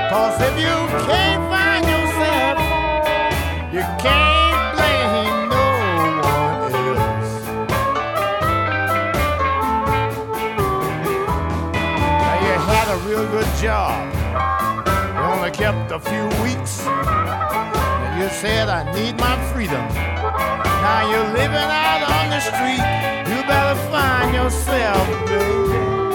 Cause 0.09 0.37
if 0.47 0.55
you 0.57 0.77
can't 1.09 1.43
find 1.51 1.83
yourself, 1.95 2.59
you 3.75 3.83
can't 4.05 4.61
blame 4.75 5.49
no 5.51 5.65
one 6.23 6.73
else. 6.95 7.33
Now 12.23 12.35
you 12.45 12.53
had 12.71 12.87
a 12.87 12.97
real 13.05 13.25
good 13.27 13.49
job 13.61 14.19
kept 15.59 15.91
a 15.91 15.99
few 15.99 16.25
weeks. 16.41 16.87
And 16.87 18.21
you 18.21 18.29
said 18.29 18.69
I 18.69 18.81
need 18.95 19.17
my 19.17 19.35
freedom. 19.51 19.85
Now 20.85 21.01
you're 21.11 21.33
living 21.33 21.69
out 21.85 22.01
on 22.15 22.29
the 22.29 22.39
street. 22.39 22.83
You 23.29 23.43
better 23.43 23.77
find 23.91 24.33
yourself, 24.33 25.05
baby. 25.27 26.08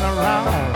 around. 0.00 0.71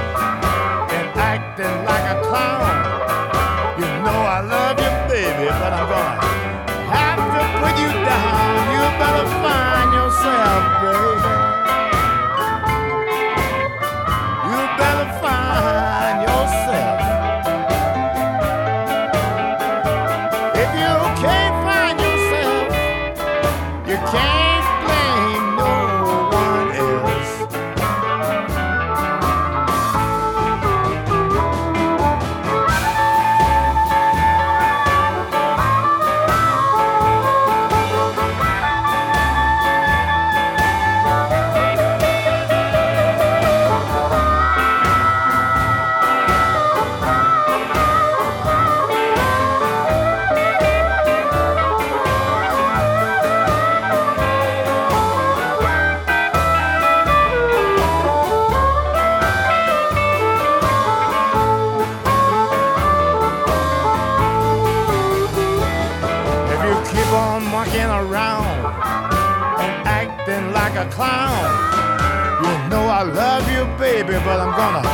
love 73.14 73.50
you, 73.52 73.64
baby, 73.78 74.14
but 74.24 74.40
I'm 74.40 74.54
gonna 74.56 74.88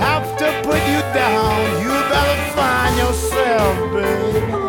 have 0.00 0.36
to 0.38 0.48
put 0.64 0.80
you 0.88 1.00
down. 1.12 1.82
You 1.82 1.88
better 1.88 2.52
find 2.52 2.96
yourself, 2.96 3.92
baby. 3.92 4.61